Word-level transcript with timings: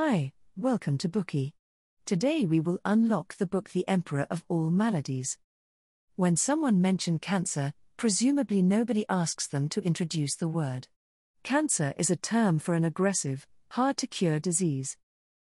Hi, 0.00 0.30
welcome 0.56 0.96
to 0.98 1.08
Bookey. 1.08 1.54
Today 2.06 2.46
we 2.46 2.60
will 2.60 2.78
unlock 2.84 3.36
the 3.36 3.48
book 3.48 3.70
The 3.70 3.84
Emperor 3.88 4.28
of 4.30 4.44
All 4.46 4.70
Maladies. 4.70 5.38
When 6.14 6.36
someone 6.36 6.80
mention 6.80 7.18
cancer, 7.18 7.72
presumably 7.96 8.62
nobody 8.62 9.04
asks 9.08 9.48
them 9.48 9.68
to 9.70 9.82
introduce 9.82 10.36
the 10.36 10.46
word. 10.46 10.86
Cancer 11.42 11.94
is 11.98 12.10
a 12.10 12.16
term 12.16 12.60
for 12.60 12.74
an 12.74 12.84
aggressive, 12.84 13.44
hard 13.72 13.96
to 13.96 14.06
cure 14.06 14.38
disease. 14.38 14.96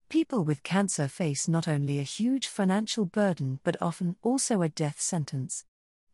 People 0.09 0.43
with 0.43 0.63
cancer 0.63 1.07
face 1.07 1.47
not 1.47 1.67
only 1.67 1.99
a 1.99 2.13
huge 2.17 2.47
financial 2.47 3.05
burden 3.05 3.59
but 3.63 3.79
often 3.79 4.15
also 4.23 4.63
a 4.63 4.69
death 4.69 4.99
sentence. 4.99 5.65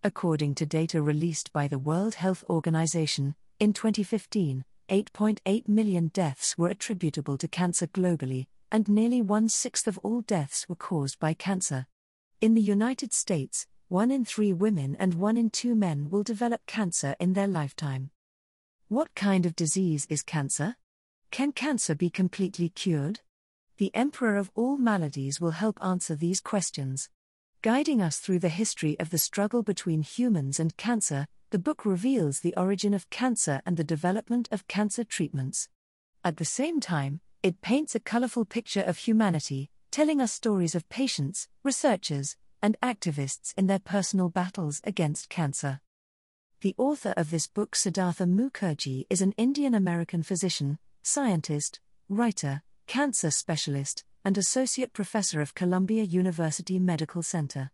According 0.04 0.56
to 0.56 0.66
data 0.66 1.02
released 1.02 1.54
by 1.54 1.70
the 1.70 1.80
World 1.80 2.16
Health 2.16 2.44
Organization, 2.50 3.36
in 3.58 3.72
2015, 3.72 4.66
8.8 4.94 5.68
million 5.68 6.10
deaths 6.10 6.56
were 6.56 6.68
attributable 6.68 7.36
to 7.40 7.48
cancer 7.48 7.88
globally, 7.88 8.46
and 8.72 8.88
nearly 8.88 9.24
one 9.24 9.50
sixth 9.50 9.88
of 9.88 9.98
all 10.04 10.22
deaths 10.22 10.70
were 10.70 10.76
caused 10.76 11.18
by 11.18 11.34
cancer. 11.34 11.88
In 12.42 12.54
the 12.54 12.62
United 12.62 13.12
States, 13.12 13.66
one 13.88 14.12
in 14.12 14.24
three 14.24 14.54
women 14.54 14.96
and 15.00 15.16
one 15.16 15.36
in 15.36 15.50
two 15.50 15.74
men 15.74 16.12
will 16.12 16.22
develop 16.22 16.68
cancer 16.68 17.16
in 17.20 17.34
their 17.34 17.48
lifetime. 17.48 18.12
What 18.88 19.16
kind 19.16 19.48
of 19.48 19.56
disease 19.56 20.06
is 20.12 20.22
cancer? 20.22 20.76
Can 21.32 21.54
cancer 21.54 21.96
be 21.96 22.12
completely 22.12 22.70
cured? 22.70 23.22
The 23.78 23.90
Emperor 23.96 24.38
of 24.38 24.52
all 24.54 24.78
maladies 24.78 25.42
will 25.42 25.58
help 25.58 25.84
answer 25.84 26.16
these 26.16 26.40
questions. 26.40 27.10
Guiding 27.64 28.00
us 28.00 28.18
through 28.18 28.40
the 28.40 28.50
history 28.50 28.96
of 29.00 29.10
the 29.10 29.18
struggle 29.18 29.64
between 29.64 30.04
humans 30.04 30.60
and 30.60 30.78
cancer, 30.78 31.26
the 31.54 31.60
book 31.60 31.86
reveals 31.86 32.40
the 32.40 32.56
origin 32.58 32.96
of 32.96 33.12
cancer 33.12 33.62
and 33.64 33.78
the 33.78 33.84
development 33.84 34.50
of 34.52 34.68
cancer 34.68 35.04
treatments. 35.04 35.70
At 36.24 36.38
the 36.38 36.46
same 36.46 36.80
time, 36.80 37.22
it 37.44 37.62
paints 37.62 37.94
a 37.94 38.00
colorful 38.00 38.44
picture 38.44 38.82
of 38.82 38.98
humanity, 38.98 39.70
telling 39.92 40.20
us 40.20 40.32
stories 40.32 40.74
of 40.74 40.90
patients, 40.90 41.48
researchers, 41.62 42.38
and 42.64 42.76
activists 42.82 43.54
in 43.56 43.68
their 43.68 43.78
personal 43.78 44.30
battles 44.30 44.82
against 44.84 45.30
cancer. 45.30 45.80
The 46.62 46.74
author 46.76 47.14
of 47.16 47.30
this 47.30 47.46
book, 47.46 47.76
Siddhartha 47.76 48.24
Mukherjee, 48.24 49.06
is 49.12 49.22
an 49.22 49.34
Indian 49.38 49.76
American 49.76 50.24
physician, 50.24 50.80
scientist, 51.04 51.80
writer, 52.10 52.64
cancer 52.88 53.30
specialist, 53.30 54.04
and 54.26 54.40
associate 54.40 54.92
professor 54.92 55.40
of 55.40 55.54
Columbia 55.54 56.02
University 56.02 56.80
Medical 56.80 57.22
Center. 57.22 57.70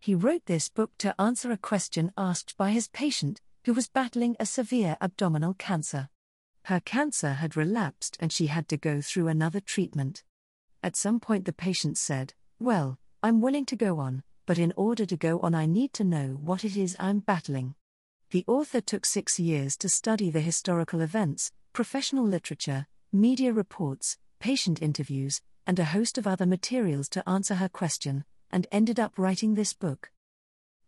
He 0.00 0.14
wrote 0.14 0.46
this 0.46 0.68
book 0.68 0.92
to 0.98 1.20
answer 1.20 1.50
a 1.50 1.56
question 1.56 2.12
asked 2.16 2.56
by 2.56 2.70
his 2.70 2.88
patient, 2.88 3.40
who 3.64 3.74
was 3.74 3.88
battling 3.88 4.36
a 4.38 4.46
severe 4.46 4.96
abdominal 5.00 5.54
cancer. 5.54 6.08
Her 6.64 6.80
cancer 6.80 7.34
had 7.34 7.56
relapsed 7.56 8.16
and 8.20 8.32
she 8.32 8.46
had 8.46 8.68
to 8.68 8.76
go 8.76 9.00
through 9.00 9.28
another 9.28 9.60
treatment. 9.60 10.22
At 10.82 10.96
some 10.96 11.18
point, 11.18 11.44
the 11.44 11.52
patient 11.52 11.98
said, 11.98 12.34
Well, 12.58 12.98
I'm 13.22 13.40
willing 13.40 13.66
to 13.66 13.76
go 13.76 13.98
on, 13.98 14.22
but 14.46 14.58
in 14.58 14.72
order 14.76 15.04
to 15.04 15.16
go 15.16 15.40
on, 15.40 15.54
I 15.54 15.66
need 15.66 15.92
to 15.94 16.04
know 16.04 16.38
what 16.40 16.64
it 16.64 16.76
is 16.76 16.96
I'm 16.98 17.18
battling. 17.18 17.74
The 18.30 18.44
author 18.46 18.80
took 18.80 19.04
six 19.04 19.40
years 19.40 19.76
to 19.78 19.88
study 19.88 20.30
the 20.30 20.40
historical 20.40 21.00
events, 21.00 21.50
professional 21.72 22.24
literature, 22.24 22.86
media 23.12 23.52
reports, 23.52 24.18
patient 24.38 24.80
interviews, 24.80 25.40
and 25.66 25.78
a 25.78 25.86
host 25.86 26.18
of 26.18 26.26
other 26.26 26.46
materials 26.46 27.08
to 27.10 27.28
answer 27.28 27.56
her 27.56 27.68
question, 27.68 28.24
and 28.50 28.66
ended 28.72 28.98
up 28.98 29.18
writing 29.18 29.54
this 29.54 29.72
book. 29.72 30.10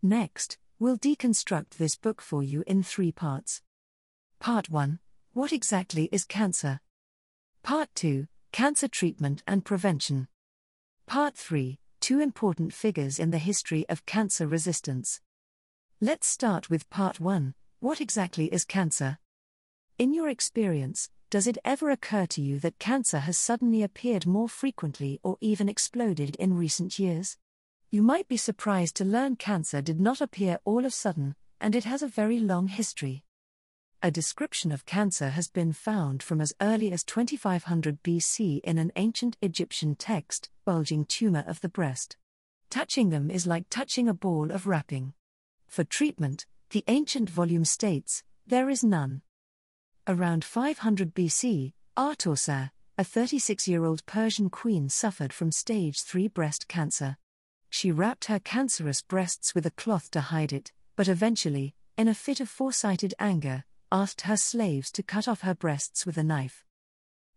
Next, 0.03 0.59
we'll 0.79 0.97
deconstruct 0.97 1.71
this 1.79 1.97
book 1.97 2.23
for 2.23 2.43
you 2.43 2.65
in 2.67 2.83
three 2.83 3.13
parts. 3.13 3.63
Part 4.39 4.71
1 4.71 4.99
What 5.33 5.53
exactly 5.53 6.09
is 6.11 6.25
cancer? 6.25 6.81
Part 7.63 7.89
2 7.95 8.27
Cancer 8.53 8.89
treatment 8.89 9.43
and 9.47 9.65
prevention. 9.65 10.29
Part 11.07 11.37
3 11.37 11.79
Two 12.01 12.21
important 12.21 12.73
figures 12.73 13.19
in 13.19 13.31
the 13.31 13.39
history 13.39 13.87
of 13.89 14.07
cancer 14.07 14.47
resistance. 14.47 15.21
Let's 16.01 16.27
start 16.27 16.71
with 16.71 16.89
Part 16.89 17.21
1 17.21 17.55
What 17.81 18.01
exactly 18.01 18.47
is 18.47 18.65
cancer? 18.65 19.19
In 19.99 20.15
your 20.15 20.31
experience, 20.31 21.11
does 21.29 21.47
it 21.47 21.59
ever 21.63 21.91
occur 21.91 22.25
to 22.27 22.41
you 22.41 22.59
that 22.61 22.79
cancer 22.79 23.19
has 23.19 23.39
suddenly 23.39 23.83
appeared 23.83 24.27
more 24.27 24.49
frequently 24.49 25.21
or 25.23 25.37
even 25.43 25.69
exploded 25.69 26.35
in 26.37 26.57
recent 26.57 26.99
years? 26.99 27.37
You 27.93 28.03
might 28.05 28.29
be 28.29 28.37
surprised 28.37 28.95
to 28.97 29.05
learn 29.05 29.35
cancer 29.35 29.83
did 29.83 30.01
not 30.01 30.21
appear 30.21 30.61
all 30.65 30.81
of 30.81 30.85
a 30.85 30.91
sudden, 30.91 31.35
and 31.61 31.75
it 31.75 31.83
has 31.83 32.03
a 32.03 32.07
very 32.07 32.39
long 32.39 32.69
history. 32.69 33.25
A 34.01 34.13
description 34.13 34.71
of 34.71 34.87
cancer 34.87 35.31
has 35.31 35.49
been 35.49 35.73
found 35.73 36.23
from 36.23 36.41
as 36.41 36.53
early 36.61 36.93
as 36.93 37.03
2500 37.03 38.01
BC 38.05 38.61
in 38.61 38.79
an 38.79 38.93
ancient 38.95 39.37
Egyptian 39.43 39.97
text, 39.97 40.51
bulging 40.65 41.05
tumor 41.05 41.43
of 41.49 41.61
the 41.63 41.69
breast. 41.69 42.17
Touching 42.71 43.11
them 43.11 43.29
is 43.29 43.45
like 43.45 43.69
touching 43.69 44.09
a 44.09 44.15
ball 44.15 44.53
of 44.53 44.69
wrapping. 44.69 45.13
For 45.67 45.83
treatment, 45.83 46.47
the 46.71 46.85
ancient 46.87 47.29
volume 47.29 47.65
states, 47.65 48.23
there 48.47 48.71
is 48.71 48.85
none. 48.85 49.23
Around 50.07 50.45
500 50.45 51.13
BC, 51.13 51.73
Atossa, 51.97 52.71
a 52.97 53.03
36 53.03 53.67
year 53.67 53.85
old 53.85 54.07
Persian 54.07 54.49
queen, 54.49 54.89
suffered 54.89 55.33
from 55.33 55.51
stage 55.51 56.03
3 56.03 56.29
breast 56.29 56.69
cancer. 56.69 57.17
She 57.71 57.93
wrapped 57.93 58.27
her 58.27 58.41
cancerous 58.41 59.01
breasts 59.01 59.55
with 59.55 59.65
a 59.65 59.71
cloth 59.71 60.11
to 60.11 60.21
hide 60.21 60.53
it, 60.53 60.73
but 60.97 61.09
eventually, 61.09 61.75
in 61.97 62.09
a 62.09 62.15
fit 62.15 62.41
of 62.41 62.49
foresighted 62.49 63.15
anger, 63.19 63.65
asked 63.93 64.23
her 64.23 64.37
slaves 64.37 64.91
to 64.93 65.03
cut 65.03 65.29
off 65.29 65.43
her 65.43 65.55
breasts 65.55 66.05
with 66.05 66.19
a 66.19 66.25
knife. 66.25 66.65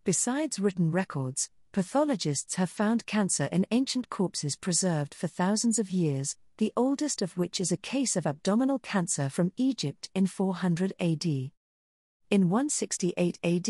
Besides 0.03 0.59
written 0.59 0.91
records, 0.91 1.49
pathologists 1.71 2.55
have 2.55 2.69
found 2.69 3.05
cancer 3.05 3.45
in 3.51 3.65
ancient 3.71 4.09
corpses 4.09 4.55
preserved 4.55 5.13
for 5.13 5.27
thousands 5.27 5.79
of 5.79 5.91
years, 5.91 6.35
the 6.57 6.73
oldest 6.75 7.21
of 7.21 7.37
which 7.37 7.61
is 7.61 7.71
a 7.71 7.77
case 7.77 8.15
of 8.15 8.27
abdominal 8.27 8.79
cancer 8.79 9.29
from 9.29 9.53
Egypt 9.55 10.09
in 10.13 10.27
400 10.27 10.93
AD. 10.99 11.25
In 11.25 12.49
168 12.49 13.39
AD, 13.43 13.65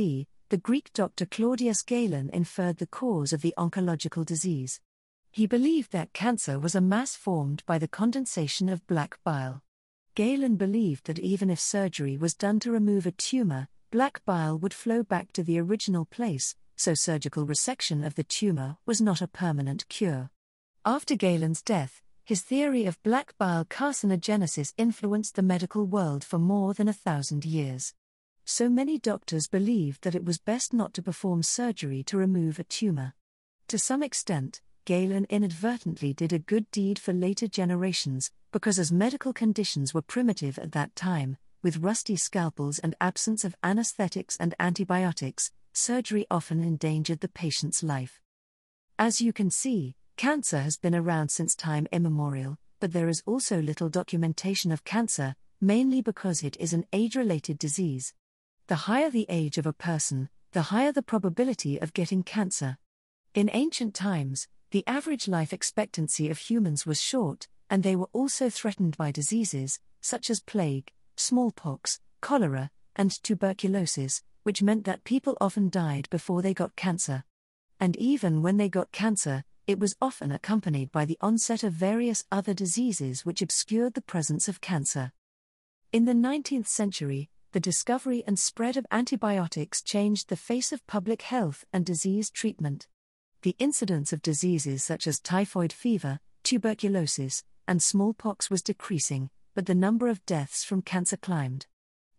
the 0.49 0.57
Greek 0.61 0.91
doctor 0.93 1.25
Claudius 1.25 1.81
Galen 1.81 2.29
inferred 2.31 2.77
the 2.77 2.87
cause 2.87 3.33
of 3.33 3.41
the 3.41 3.53
oncological 3.57 4.25
disease. 4.25 4.79
He 5.33 5.47
believed 5.47 5.91
that 5.91 6.13
cancer 6.13 6.59
was 6.59 6.75
a 6.75 6.79
mass 6.79 7.15
formed 7.15 7.63
by 7.65 7.79
the 7.79 7.87
condensation 7.87 8.69
of 8.69 8.87
black 8.87 9.17
bile. 9.23 9.63
Galen 10.15 10.55
believed 10.55 11.07
that 11.07 11.19
even 11.19 11.49
if 11.49 11.59
surgery 11.59 12.15
was 12.15 12.35
done 12.35 12.59
to 12.61 12.71
remove 12.71 13.05
a 13.05 13.11
tumor, 13.11 13.67
black 13.91 14.23
bile 14.23 14.57
would 14.59 14.73
flow 14.73 15.03
back 15.03 15.33
to 15.33 15.43
the 15.43 15.59
original 15.59 16.05
place, 16.05 16.55
so 16.77 16.93
surgical 16.93 17.45
resection 17.45 18.05
of 18.05 18.13
the 18.13 18.23
tumor 18.23 18.77
was 18.85 19.01
not 19.01 19.21
a 19.21 19.27
permanent 19.27 19.89
cure. 19.89 20.29
After 20.85 21.15
Galen's 21.15 21.63
death, 21.63 22.01
his 22.23 22.41
theory 22.41 22.85
of 22.85 23.01
black 23.03 23.35
bile 23.37 23.65
carcinogenesis 23.65 24.73
influenced 24.77 25.35
the 25.35 25.41
medical 25.41 25.85
world 25.85 26.23
for 26.23 26.37
more 26.37 26.73
than 26.73 26.87
a 26.87 26.93
thousand 26.93 27.43
years 27.43 27.93
so 28.45 28.67
many 28.69 28.97
doctors 28.99 29.47
believed 29.47 30.03
that 30.03 30.15
it 30.15 30.25
was 30.25 30.37
best 30.37 30.73
not 30.73 30.93
to 30.93 31.01
perform 31.01 31.41
surgery 31.41 32.03
to 32.03 32.17
remove 32.17 32.59
a 32.59 32.63
tumor. 32.63 33.13
To 33.69 33.77
some 33.77 34.03
extent, 34.03 34.61
Galen 34.85 35.25
inadvertently 35.29 36.13
did 36.13 36.33
a 36.33 36.39
good 36.39 36.69
deed 36.71 36.99
for 36.99 37.13
later 37.13 37.47
generations, 37.47 38.31
because 38.51 38.77
as 38.77 38.91
medical 38.91 39.31
conditions 39.31 39.93
were 39.93 40.01
primitive 40.01 40.59
at 40.59 40.73
that 40.73 40.93
time, 40.93 41.37
with 41.61 41.77
rusty 41.77 42.17
scalpels 42.17 42.79
and 42.79 42.93
absence 42.99 43.45
of 43.45 43.55
anesthetics 43.63 44.35
and 44.41 44.53
antibiotics, 44.59 45.51
surgery 45.71 46.25
often 46.29 46.61
endangered 46.61 47.21
the 47.21 47.29
patient's 47.29 47.81
life. 47.81 48.19
As 48.99 49.21
you 49.21 49.31
can 49.31 49.49
see, 49.49 49.95
cancer 50.17 50.59
has 50.59 50.75
been 50.75 50.93
around 50.93 51.29
since 51.29 51.55
time 51.55 51.87
immemorial, 51.93 52.57
but 52.81 52.91
there 52.91 53.07
is 53.07 53.23
also 53.25 53.61
little 53.61 53.87
documentation 53.87 54.69
of 54.69 54.83
cancer, 54.83 55.35
mainly 55.61 56.01
because 56.01 56.43
it 56.43 56.57
is 56.59 56.73
an 56.73 56.85
age 56.91 57.15
related 57.15 57.57
disease. 57.57 58.13
The 58.67 58.75
higher 58.75 59.09
the 59.09 59.27
age 59.29 59.57
of 59.57 59.65
a 59.65 59.71
person, 59.71 60.27
the 60.51 60.63
higher 60.63 60.91
the 60.91 61.01
probability 61.01 61.79
of 61.79 61.93
getting 61.93 62.21
cancer. 62.21 62.77
In 63.33 63.49
ancient 63.53 63.95
times, 63.95 64.47
the 64.73 64.83
average 64.87 65.27
life 65.27 65.53
expectancy 65.53 66.31
of 66.31 66.39
humans 66.39 66.83
was 66.83 66.99
short, 66.99 67.47
and 67.69 67.83
they 67.83 67.95
were 67.95 68.09
also 68.11 68.49
threatened 68.49 68.97
by 68.97 69.11
diseases, 69.11 69.79
such 70.01 70.31
as 70.31 70.41
plague, 70.41 70.91
smallpox, 71.15 71.99
cholera, 72.21 72.71
and 72.95 73.11
tuberculosis, 73.21 74.23
which 74.41 74.63
meant 74.63 74.83
that 74.83 75.03
people 75.03 75.37
often 75.39 75.69
died 75.69 76.09
before 76.09 76.41
they 76.41 76.55
got 76.55 76.75
cancer. 76.75 77.23
And 77.79 77.95
even 77.97 78.41
when 78.41 78.57
they 78.57 78.67
got 78.67 78.91
cancer, 78.91 79.43
it 79.67 79.79
was 79.79 79.95
often 80.01 80.31
accompanied 80.31 80.91
by 80.91 81.05
the 81.05 81.19
onset 81.21 81.63
of 81.63 81.73
various 81.73 82.25
other 82.31 82.55
diseases 82.55 83.23
which 83.23 83.43
obscured 83.43 83.93
the 83.93 84.01
presence 84.01 84.47
of 84.47 84.59
cancer. 84.59 85.11
In 85.91 86.05
the 86.05 86.13
19th 86.13 86.67
century, 86.67 87.29
the 87.51 87.59
discovery 87.59 88.23
and 88.25 88.39
spread 88.39 88.75
of 88.75 88.87
antibiotics 88.89 89.83
changed 89.83 90.29
the 90.29 90.35
face 90.35 90.71
of 90.71 90.87
public 90.87 91.21
health 91.21 91.63
and 91.71 91.85
disease 91.85 92.31
treatment. 92.31 92.87
The 93.43 93.57
incidence 93.59 94.13
of 94.13 94.21
diseases 94.21 94.85
such 94.85 95.05
as 95.05 95.19
typhoid 95.19 95.73
fever, 95.73 96.21
tuberculosis, 96.43 97.43
and 97.67 97.83
smallpox 97.83 98.49
was 98.49 98.61
decreasing, 98.61 99.29
but 99.53 99.65
the 99.65 99.75
number 99.75 100.07
of 100.07 100.25
deaths 100.25 100.63
from 100.63 100.81
cancer 100.81 101.17
climbed. 101.17 101.67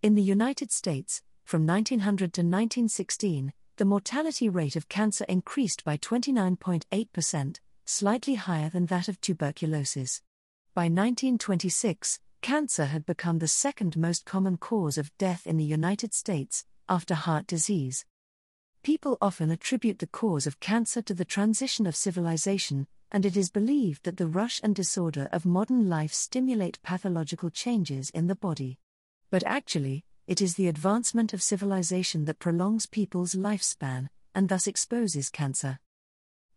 In 0.03 0.17
the 0.17 0.23
United 0.23 0.71
States, 0.71 1.23
from 1.43 1.67
1900 1.67 2.35
to 2.35 2.43
1916, 2.43 3.55
the 3.76 3.87
mortality 3.87 4.50
rate 4.50 4.76
of 4.76 4.91
cancer 4.91 5.25
increased 5.26 5.82
by 5.82 5.97
29.8%, 5.97 7.59
slightly 7.87 8.35
higher 8.35 8.69
than 8.69 8.85
that 8.87 9.09
of 9.09 9.19
tuberculosis. 9.23 10.21
By 10.75 10.85
1926, 10.85 12.21
cancer 12.43 12.85
had 12.85 13.06
become 13.06 13.38
the 13.38 13.49
second 13.49 13.97
most 13.97 14.26
common 14.26 14.59
cause 14.59 14.99
of 14.99 15.17
death 15.17 15.47
in 15.47 15.56
the 15.56 15.65
United 15.65 16.12
States, 16.12 16.67
after 16.87 17.15
heart 17.15 17.47
disease. 17.47 18.05
People 18.84 19.16
often 19.22 19.50
attribute 19.50 19.98
the 19.98 20.06
cause 20.06 20.46
of 20.46 20.60
cancer 20.60 21.00
to 21.00 21.14
the 21.14 21.25
transition 21.25 21.86
of 21.86 21.96
civilization, 21.96 22.86
and 23.10 23.25
it 23.25 23.34
is 23.34 23.48
believed 23.48 24.04
that 24.04 24.19
the 24.19 24.26
rush 24.26 24.60
and 24.62 24.75
disorder 24.75 25.26
of 25.32 25.46
modern 25.46 25.88
life 25.88 26.12
stimulate 26.12 26.82
pathological 26.82 27.48
changes 27.48 28.10
in 28.10 28.26
the 28.26 28.34
body. 28.34 28.78
But 29.31 29.42
actually, 29.46 30.04
it 30.26 30.42
is 30.42 30.56
the 30.56 30.69
advancement 30.69 31.32
of 31.32 31.42
civilization 31.42 32.26
that 32.26 32.38
prolongs 32.38 32.84
people's 32.84 33.34
lifespan, 33.34 34.10
and 34.34 34.50
thus 34.50 34.66
exposes 34.66 35.30
cancer. 35.30 35.78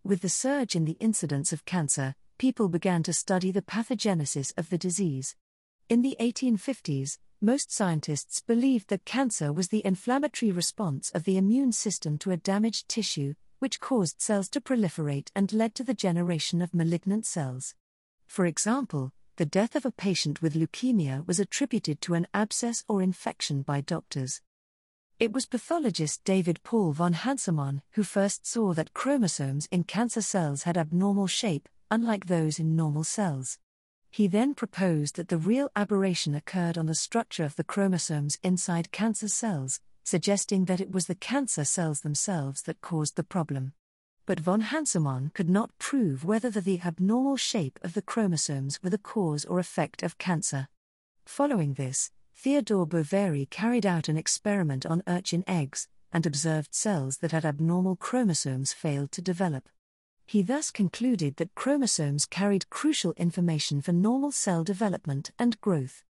With 0.03 0.19
the 0.19 0.27
surge 0.27 0.75
in 0.75 0.83
the 0.83 0.97
incidence 1.00 1.53
of 1.53 1.63
cancer, 1.63 2.13
people 2.38 2.68
began 2.68 3.03
to 3.03 3.13
study 3.13 3.51
the 3.51 3.62
pathogenesis 3.62 4.51
of 4.57 4.69
the 4.69 4.77
disease. 4.77 5.38
In 5.88 6.01
the 6.01 6.18
1850s, 6.19 7.19
most 7.42 7.72
scientists 7.72 8.42
believed 8.42 8.88
that 8.88 9.06
cancer 9.06 9.54
was 9.54 9.68
the 9.68 9.86
inflammatory 9.86 10.51
response 10.51 11.12
of 11.12 11.24
the 11.24 11.38
immune 11.38 11.72
system 11.72 12.18
to 12.18 12.31
a 12.31 12.38
damaged 12.38 12.89
tissue, 12.89 13.36
which 13.60 13.80
caused 13.80 14.22
cells 14.22 14.50
to 14.50 14.62
proliferate 14.62 15.30
and 15.36 15.54
led 15.54 15.75
to 15.75 15.84
the 15.84 15.94
generation 15.94 16.62
of 16.62 16.74
malignant 16.74 17.25
cells. 17.25 17.75
For 18.25 18.45
example, 18.45 19.13
the 19.36 19.45
death 19.45 19.75
of 19.75 19.86
a 19.86 19.92
patient 19.92 20.42
with 20.42 20.56
leukemia 20.56 21.25
was 21.28 21.39
attributed 21.39 22.01
to 22.01 22.16
an 22.16 22.25
abscess 22.34 22.84
or 22.88 23.04
infection 23.04 23.62
by 23.62 23.81
doctors. 23.81 24.42
It 25.19 25.31
was 25.31 25.45
pathologist 25.45 26.24
David 26.24 26.62
Paul 26.63 26.92
von 26.92 27.13
Hansemann 27.13 27.81
who 27.92 28.04
first 28.04 28.48
saw 28.48 28.74
that 28.74 28.95
chromosomes 28.95 29.68
in 29.72 29.83
cancer 29.83 30.22
cells 30.24 30.63
had 30.63 30.75
abnormal 30.75 31.28
shape, 31.28 31.69
unlike 31.92 32.25
those 32.25 32.57
in 32.57 32.75
normal 32.75 33.04
cells. 33.04 33.60
He 34.18 34.25
then 34.25 34.56
proposed 34.56 35.16
that 35.18 35.28
the 35.28 35.38
real 35.38 35.69
aberration 35.75 36.34
occurred 36.34 36.75
on 36.75 36.88
the 36.88 36.96
structure 36.96 37.44
of 37.44 37.56
the 37.56 37.64
chromosomes 37.64 38.40
inside 38.42 38.92
cancer 38.92 39.28
cells, 39.28 39.80
suggesting 40.04 40.66
that 40.66 40.81
it 40.81 40.90
was 40.90 41.06
the 41.06 41.14
cancer 41.14 41.64
cells 41.64 42.02
themselves 42.02 42.64
that 42.64 42.81
caused 42.81 43.16
the 43.16 43.24
problem. 43.24 43.74
But 44.25 44.40
von 44.40 44.62
Hansemann 44.62 45.36
could 45.36 45.52
not 45.52 45.78
prove 45.78 46.25
whether 46.25 46.50
the, 46.50 46.62
the 46.62 46.81
abnormal 46.84 47.38
shape 47.38 47.78
of 47.84 47.94
the 47.94 48.02
chromosomes 48.02 48.81
were 48.81 48.90
the 48.90 48.98
cause 48.98 49.46
or 49.46 49.60
effect 49.60 50.02
of 50.02 50.18
cancer. 50.18 50.68
Following 51.28 51.75
this, 51.75 52.10
Theodore 52.34 52.88
Boveri 52.88 53.48
carried 53.52 53.86
out 53.86 54.10
an 54.10 54.18
experiment 54.18 54.84
on 54.84 55.04
urchin 55.06 55.44
eggs, 55.46 55.88
and 56.12 56.25
observed 56.25 56.74
cells 56.74 57.18
that 57.18 57.34
had 57.34 57.46
abnormal 57.46 57.96
chromosomes 57.96 58.74
failed 58.74 59.12
to 59.12 59.22
develop. 59.22 59.69
He 60.29 60.41
thus 60.41 60.71
concluded 60.71 61.38
that 61.38 61.56
chromosomes 61.56 62.25
carried 62.25 62.69
crucial 62.69 63.13
information 63.13 63.81
for 63.81 63.94
normal 63.94 64.33
cell 64.33 64.65
development 64.65 65.31
and 65.39 65.59
growth. 65.62 66.03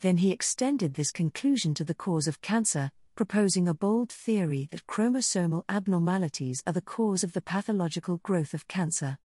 Then 0.00 0.16
he 0.16 0.32
extended 0.32 0.94
this 0.94 1.10
conclusion 1.10 1.74
to 1.74 1.84
the 1.84 1.94
cause 1.94 2.26
of 2.26 2.40
cancer, 2.40 2.90
proposing 3.14 3.68
a 3.68 3.74
bold 3.74 4.10
theory 4.10 4.68
that 4.70 4.86
chromosomal 4.86 5.64
abnormalities 5.68 6.62
are 6.66 6.72
the 6.72 6.80
cause 6.80 7.22
of 7.22 7.34
the 7.34 7.42
pathological 7.42 8.16
growth 8.22 8.54
of 8.54 8.68
cancer. 8.68 9.18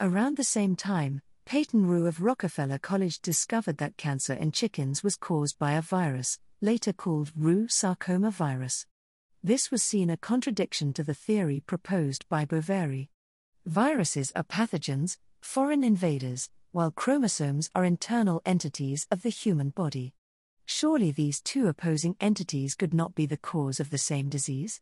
Around 0.00 0.38
the 0.38 0.44
same 0.44 0.74
time, 0.74 1.20
Peyton 1.44 1.84
Rous 1.84 2.08
of 2.08 2.22
Rockefeller 2.22 2.78
College 2.78 3.20
discovered 3.20 3.76
that 3.78 3.98
cancer 3.98 4.32
in 4.32 4.50
chickens 4.50 5.04
was 5.04 5.16
caused 5.16 5.58
by 5.58 5.72
a 5.72 5.82
virus, 5.82 6.38
later 6.62 6.94
called 6.94 7.32
Rous 7.36 7.74
sarcoma 7.74 8.30
virus. 8.30 8.86
This 9.44 9.70
was 9.70 9.82
seen 9.82 10.08
a 10.08 10.16
contradiction 10.16 10.94
to 10.94 11.04
the 11.04 11.12
theory 11.12 11.60
proposed 11.66 12.26
by 12.30 12.46
Boveri. 12.46 13.08
Viruses 13.68 14.32
are 14.34 14.44
pathogens, 14.44 15.18
foreign 15.42 15.84
invaders, 15.84 16.48
while 16.72 16.90
chromosomes 16.90 17.68
are 17.74 17.84
internal 17.84 18.40
entities 18.46 19.06
of 19.10 19.20
the 19.20 19.28
human 19.28 19.68
body. 19.68 20.14
Surely 20.64 21.10
these 21.10 21.42
two 21.42 21.66
opposing 21.66 22.16
entities 22.18 22.74
could 22.74 22.94
not 22.94 23.14
be 23.14 23.26
the 23.26 23.36
cause 23.36 23.78
of 23.78 23.90
the 23.90 23.98
same 23.98 24.30
disease? 24.30 24.80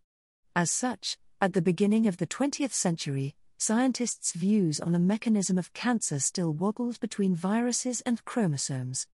As 0.54 0.70
such, 0.70 1.18
at 1.40 1.52
the 1.52 1.60
beginning 1.60 2.06
of 2.06 2.18
the 2.18 2.28
20th 2.28 2.70
century, 2.70 3.34
scientists' 3.58 4.34
views 4.34 4.78
on 4.78 4.92
the 4.92 5.00
mechanism 5.00 5.58
of 5.58 5.72
cancer 5.72 6.20
still 6.20 6.52
wobbled 6.52 7.00
between 7.00 7.34
viruses 7.34 8.02
and 8.02 8.24
chromosomes. 8.24 9.08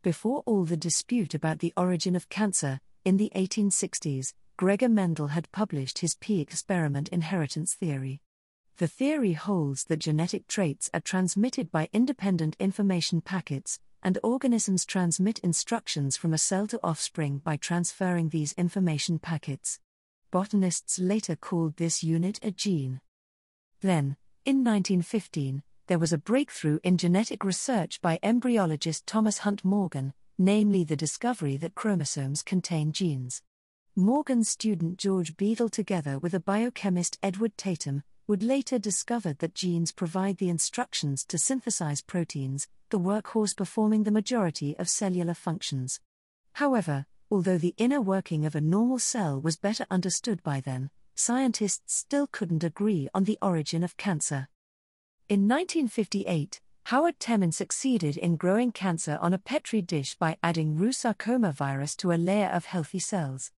Before 0.00 0.42
all 0.46 0.64
the 0.64 0.78
dispute 0.78 1.34
about 1.34 1.58
the 1.58 1.74
origin 1.76 2.16
of 2.16 2.30
cancer, 2.30 2.80
in 3.04 3.18
the 3.18 3.30
1860s, 3.36 4.32
Gregor 4.56 4.88
Mendel 4.88 5.26
had 5.26 5.52
published 5.52 5.98
his 5.98 6.14
pea 6.14 6.40
experiment 6.40 7.10
inheritance 7.10 7.74
theory. 7.74 8.22
The 8.78 8.88
theory 8.88 9.34
holds 9.34 9.84
that 9.84 10.00
genetic 10.00 10.48
traits 10.48 10.90
are 10.92 11.00
transmitted 11.00 11.70
by 11.70 11.88
independent 11.92 12.56
information 12.58 13.20
packets, 13.20 13.78
and 14.02 14.18
organisms 14.24 14.84
transmit 14.84 15.38
instructions 15.38 16.16
from 16.16 16.34
a 16.34 16.38
cell 16.38 16.66
to 16.66 16.80
offspring 16.82 17.38
by 17.38 17.56
transferring 17.56 18.30
these 18.30 18.52
information 18.54 19.20
packets. 19.20 19.78
Botanists 20.32 20.98
later 20.98 21.36
called 21.36 21.76
this 21.76 22.02
unit 22.02 22.40
a 22.42 22.50
gene. 22.50 23.00
Then, 23.80 24.16
in 24.44 24.64
1915, 24.64 25.62
there 25.86 26.00
was 26.00 26.12
a 26.12 26.18
breakthrough 26.18 26.80
in 26.82 26.98
genetic 26.98 27.44
research 27.44 28.00
by 28.02 28.18
embryologist 28.24 29.02
Thomas 29.06 29.38
Hunt 29.38 29.64
Morgan, 29.64 30.14
namely 30.36 30.82
the 30.82 30.96
discovery 30.96 31.56
that 31.58 31.76
chromosomes 31.76 32.42
contain 32.42 32.90
genes. 32.90 33.40
Morgan's 33.94 34.48
student 34.48 34.98
George 34.98 35.36
Beadle, 35.36 35.68
together 35.68 36.18
with 36.18 36.34
a 36.34 36.40
biochemist 36.40 37.18
Edward 37.22 37.56
Tatum, 37.56 38.02
would 38.26 38.42
later 38.42 38.78
discover 38.78 39.32
that 39.34 39.54
genes 39.54 39.92
provide 39.92 40.38
the 40.38 40.48
instructions 40.48 41.24
to 41.24 41.38
synthesize 41.38 42.00
proteins, 42.00 42.68
the 42.90 42.98
workhorse 42.98 43.56
performing 43.56 44.04
the 44.04 44.10
majority 44.10 44.76
of 44.78 44.88
cellular 44.88 45.34
functions. 45.34 46.00
However, 46.54 47.06
although 47.30 47.58
the 47.58 47.74
inner 47.76 48.00
working 48.00 48.46
of 48.46 48.54
a 48.54 48.60
normal 48.60 48.98
cell 48.98 49.40
was 49.40 49.56
better 49.56 49.86
understood 49.90 50.42
by 50.42 50.60
then, 50.60 50.90
scientists 51.14 51.94
still 51.94 52.26
couldn't 52.26 52.64
agree 52.64 53.08
on 53.14 53.24
the 53.24 53.38
origin 53.42 53.82
of 53.82 53.96
cancer. 53.96 54.48
In 55.28 55.48
1958, 55.48 56.60
Howard 56.84 57.18
Temin 57.18 57.52
succeeded 57.52 58.16
in 58.16 58.36
growing 58.36 58.70
cancer 58.70 59.18
on 59.20 59.32
a 59.32 59.38
petri 59.38 59.80
dish 59.80 60.16
by 60.16 60.36
adding 60.42 60.76
Rous 60.76 60.98
sarcoma 60.98 61.50
virus 61.50 61.96
to 61.96 62.12
a 62.12 62.20
layer 62.20 62.48
of 62.48 62.66
healthy 62.66 62.98
cells. 62.98 63.50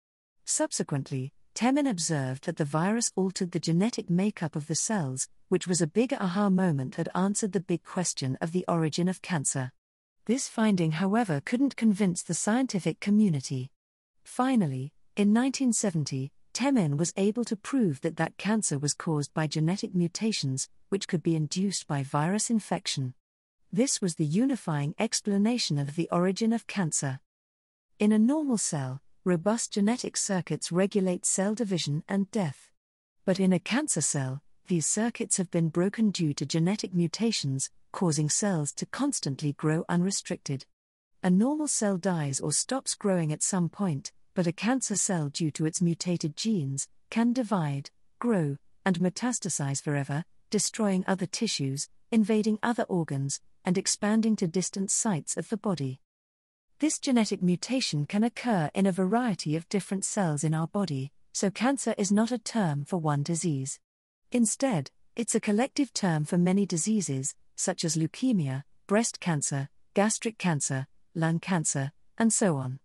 Subsequently, 0.46 1.34
Temin 1.56 1.90
observed 1.90 2.44
that 2.46 2.58
the 2.58 2.66
virus 2.66 3.14
altered 3.16 3.52
the 3.52 3.62
genetic 3.62 4.10
makeup 4.10 4.58
of 4.58 4.68
the 4.68 4.76
cells, 4.76 5.30
which 5.48 5.68
was 5.68 5.82
a 5.82 5.88
big 5.88 6.12
aha 6.12 6.50
moment 6.50 6.98
that 6.98 7.08
answered 7.16 7.54
the 7.54 7.62
big 7.62 7.82
question 7.82 8.38
of 8.42 8.52
the 8.52 8.66
origin 8.68 9.08
of 9.08 9.22
cancer. 9.22 9.72
This 10.26 10.50
finding, 10.50 10.92
however, 10.92 11.42
couldn't 11.46 11.78
convince 11.78 12.22
the 12.22 12.34
scientific 12.34 13.00
community. 13.00 13.72
Finally, 14.26 14.92
in 15.16 15.34
1970, 15.34 16.34
Temin 16.54 16.98
was 16.98 17.14
able 17.16 17.46
to 17.46 17.56
prove 17.56 18.02
that 18.02 18.18
that 18.18 18.38
cancer 18.38 18.78
was 18.78 18.94
caused 18.94 19.34
by 19.34 19.48
genetic 19.48 19.96
mutations, 19.96 20.68
which 20.90 21.08
could 21.08 21.24
be 21.24 21.38
induced 21.38 21.88
by 21.88 22.04
virus 22.04 22.50
infection. 22.50 23.14
This 23.72 24.02
was 24.02 24.16
the 24.16 24.26
unifying 24.26 24.94
explanation 25.00 25.78
of 25.78 25.96
the 25.96 26.10
origin 26.12 26.52
of 26.52 26.68
cancer. 26.68 27.22
In 27.98 28.12
a 28.12 28.20
normal 28.20 28.58
cell, 28.58 29.02
robust 29.26 29.74
genetic 29.74 30.16
circuits 30.16 30.72
regulate 30.72 31.26
cell 31.26 31.56
division 31.56 32.04
and 32.08 32.30
death. 32.30 32.70
But 33.26 33.40
in 33.40 33.52
a 33.52 33.60
cancer 33.60 34.02
cell, 34.02 34.44
these 34.68 34.86
circuits 34.86 35.38
have 35.38 35.50
been 35.50 35.70
broken 35.70 36.12
due 36.12 36.34
to 36.36 36.46
genetic 36.46 36.94
mutations, 36.94 37.72
causing 37.92 38.30
cells 38.30 38.72
to 38.74 38.86
constantly 38.86 39.54
grow 39.54 39.84
unrestricted. 39.90 40.66
A 41.24 41.32
normal 41.32 41.68
cell 41.68 41.98
dies 41.98 42.40
or 42.40 42.52
stops 42.52 42.94
growing 42.94 43.34
at 43.34 43.42
some 43.42 43.68
point, 43.68 44.12
but 44.36 44.46
a 44.46 44.52
cancer 44.52 44.96
cell, 44.96 45.30
due 45.30 45.50
to 45.52 45.66
its 45.66 45.82
mutated 45.82 46.38
genes, 46.38 46.88
can 47.10 47.34
divide, 47.34 47.90
grow, 48.20 48.58
and 48.86 49.00
metastasize 49.00 49.82
forever, 49.82 50.24
destroying 50.52 51.04
other 51.08 51.26
tissues, 51.26 51.90
invading 52.12 52.60
other 52.62 52.84
organs, 52.84 53.42
and 53.64 53.76
expanding 53.76 54.36
to 54.36 54.48
distant 54.48 54.92
sites 54.92 55.36
of 55.36 55.50
the 55.50 55.58
body. 55.58 56.00
This 56.80 57.00
genetic 57.00 57.42
mutation 57.42 58.06
can 58.06 58.24
occur 58.24 58.70
in 58.74 58.86
a 58.86 58.92
variety 58.92 59.56
of 59.56 59.70
different 59.70 60.06
cells 60.06 60.44
in 60.44 60.54
our 60.54 60.68
body, 60.68 61.12
so 61.34 61.50
cancer 61.50 61.96
is 61.98 62.12
not 62.12 62.32
a 62.32 62.38
term 62.38 62.86
for 62.86 62.98
one 62.98 63.24
disease. 63.24 63.80
Instead, 64.32 64.92
it's 65.16 65.36
a 65.36 65.40
collective 65.40 65.94
term 65.94 66.26
for 66.26 66.38
many 66.38 66.66
diseases, 66.66 67.36
such 67.56 67.84
as 67.86 67.96
leukemia, 67.96 68.64
breast 68.88 69.20
cancer, 69.20 69.70
gastric 69.94 70.38
cancer, 70.38 70.88
lung 71.14 71.40
cancer, 71.40 71.92
and 72.18 72.34
so 72.34 72.58
on 72.58 72.80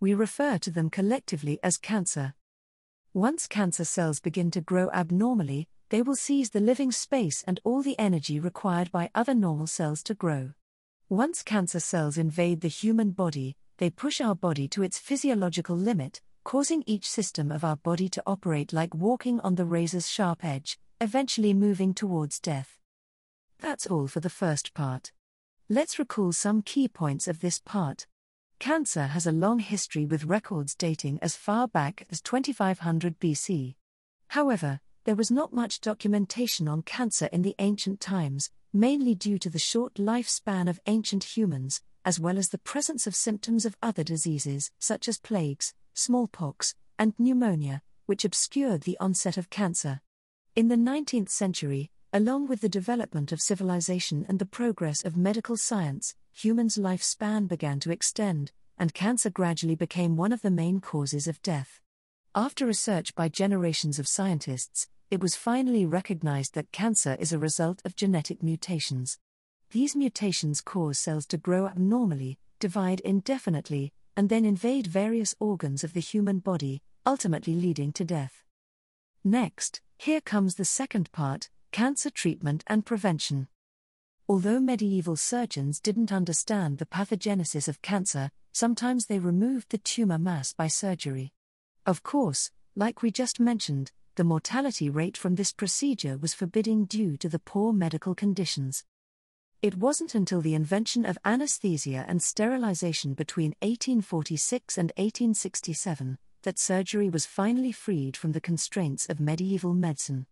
we 0.00 0.14
refer 0.14 0.56
to 0.56 0.70
them 0.70 0.88
collectively 0.88 1.60
as 1.62 1.76
cancer. 1.76 2.34
Once 3.12 3.46
cancer 3.46 3.84
cells 3.84 4.18
begin 4.18 4.50
to 4.50 4.62
grow 4.62 4.90
abnormally, 4.92 5.68
they 5.90 6.00
will 6.00 6.16
seize 6.16 6.50
the 6.50 6.60
living 6.60 6.90
space 6.90 7.44
and 7.46 7.60
all 7.64 7.82
the 7.82 7.98
energy 7.98 8.40
required 8.40 8.90
by 8.90 9.10
other 9.14 9.34
normal 9.34 9.66
cells 9.66 10.02
to 10.02 10.14
grow. 10.14 10.52
Once 11.10 11.42
cancer 11.42 11.80
cells 11.80 12.16
invade 12.16 12.60
the 12.60 12.68
human 12.68 13.10
body, 13.10 13.56
they 13.78 13.90
push 13.90 14.20
our 14.20 14.36
body 14.36 14.68
to 14.68 14.84
its 14.84 14.96
physiological 14.96 15.74
limit, 15.74 16.20
causing 16.44 16.84
each 16.86 17.10
system 17.10 17.50
of 17.50 17.64
our 17.64 17.74
body 17.74 18.08
to 18.08 18.22
operate 18.28 18.72
like 18.72 18.94
walking 18.94 19.40
on 19.40 19.56
the 19.56 19.64
razor's 19.64 20.08
sharp 20.08 20.44
edge, 20.44 20.78
eventually 21.00 21.52
moving 21.52 21.92
towards 21.92 22.38
death. 22.38 22.78
That's 23.58 23.88
all 23.88 24.06
for 24.06 24.20
the 24.20 24.30
first 24.30 24.72
part. 24.72 25.10
Let's 25.68 25.98
recall 25.98 26.30
some 26.30 26.62
key 26.62 26.86
points 26.86 27.26
of 27.26 27.40
this 27.40 27.58
part. 27.58 28.06
Cancer 28.60 29.08
has 29.08 29.26
a 29.26 29.32
long 29.32 29.58
history 29.58 30.06
with 30.06 30.26
records 30.26 30.76
dating 30.76 31.18
as 31.22 31.34
far 31.34 31.66
back 31.66 32.06
as 32.10 32.20
2500 32.20 33.18
BC. 33.18 33.74
However, 34.28 34.78
there 35.06 35.16
was 35.16 35.32
not 35.32 35.52
much 35.52 35.80
documentation 35.80 36.68
on 36.68 36.82
cancer 36.82 37.28
in 37.32 37.42
the 37.42 37.56
ancient 37.58 37.98
times, 37.98 38.48
mainly 38.72 39.14
due 39.14 39.38
to 39.38 39.50
the 39.50 39.58
short 39.58 39.94
lifespan 39.94 40.68
of 40.68 40.80
ancient 40.86 41.36
humans, 41.36 41.82
as 42.04 42.20
well 42.20 42.38
as 42.38 42.48
the 42.48 42.58
presence 42.58 43.06
of 43.06 43.14
symptoms 43.14 43.66
of 43.66 43.76
other 43.82 44.02
diseases, 44.04 44.70
such 44.78 45.08
as 45.08 45.18
plagues, 45.18 45.74
smallpox, 45.94 46.74
and 46.98 47.14
pneumonia, 47.18 47.82
which 48.06 48.24
obscured 48.24 48.82
the 48.82 48.96
onset 49.00 49.36
of 49.36 49.50
cancer. 49.50 50.00
In 50.56 50.68
the 50.68 50.76
19th 50.76 51.28
century, 51.28 51.90
along 52.12 52.48
with 52.48 52.60
the 52.60 52.68
development 52.68 53.32
of 53.32 53.40
civilization 53.40 54.26
and 54.28 54.38
the 54.38 54.46
progress 54.46 55.04
of 55.04 55.16
medical 55.16 55.56
science, 55.56 56.14
humans' 56.32 56.76
lifespan 56.76 57.46
began 57.46 57.78
to 57.80 57.92
extend, 57.92 58.52
and 58.78 58.94
cancer 58.94 59.30
gradually 59.30 59.76
became 59.76 60.16
one 60.16 60.32
of 60.32 60.42
the 60.42 60.50
main 60.50 60.80
causes 60.80 61.28
of 61.28 61.42
death. 61.42 61.80
After 62.34 62.66
research 62.66 63.14
by 63.14 63.28
generations 63.28 63.98
of 63.98 64.08
scientists, 64.08 64.88
it 65.10 65.20
was 65.20 65.34
finally 65.34 65.84
recognized 65.84 66.54
that 66.54 66.70
cancer 66.70 67.16
is 67.18 67.32
a 67.32 67.38
result 67.38 67.82
of 67.84 67.96
genetic 67.96 68.42
mutations. 68.42 69.18
These 69.72 69.96
mutations 69.96 70.60
cause 70.60 70.98
cells 70.98 71.26
to 71.26 71.36
grow 71.36 71.66
abnormally, 71.66 72.38
divide 72.60 73.00
indefinitely, 73.00 73.92
and 74.16 74.28
then 74.28 74.44
invade 74.44 74.86
various 74.86 75.34
organs 75.40 75.82
of 75.82 75.94
the 75.94 76.00
human 76.00 76.38
body, 76.38 76.82
ultimately 77.04 77.54
leading 77.54 77.92
to 77.92 78.04
death. 78.04 78.44
Next, 79.24 79.80
here 79.98 80.20
comes 80.20 80.54
the 80.54 80.64
second 80.64 81.10
part 81.12 81.50
cancer 81.72 82.10
treatment 82.10 82.64
and 82.66 82.86
prevention. 82.86 83.48
Although 84.28 84.60
medieval 84.60 85.16
surgeons 85.16 85.80
didn't 85.80 86.12
understand 86.12 86.78
the 86.78 86.86
pathogenesis 86.86 87.68
of 87.68 87.82
cancer, 87.82 88.30
sometimes 88.52 89.06
they 89.06 89.18
removed 89.18 89.70
the 89.70 89.78
tumor 89.78 90.18
mass 90.18 90.52
by 90.52 90.68
surgery. 90.68 91.32
Of 91.84 92.02
course, 92.02 92.50
like 92.76 93.02
we 93.02 93.10
just 93.10 93.40
mentioned, 93.40 93.92
the 94.16 94.24
mortality 94.24 94.90
rate 94.90 95.16
from 95.16 95.34
this 95.34 95.52
procedure 95.52 96.18
was 96.18 96.34
forbidding 96.34 96.84
due 96.84 97.16
to 97.16 97.28
the 97.28 97.38
poor 97.38 97.72
medical 97.72 98.14
conditions. 98.14 98.84
It 99.62 99.76
wasn't 99.76 100.14
until 100.14 100.40
the 100.40 100.54
invention 100.54 101.04
of 101.04 101.18
anesthesia 101.24 102.04
and 102.08 102.22
sterilization 102.22 103.14
between 103.14 103.54
1846 103.60 104.78
and 104.78 104.92
1867 104.96 106.18
that 106.42 106.58
surgery 106.58 107.10
was 107.10 107.26
finally 107.26 107.72
freed 107.72 108.16
from 108.16 108.32
the 108.32 108.40
constraints 108.40 109.06
of 109.08 109.20
medieval 109.20 109.74
medicine. 109.74 110.26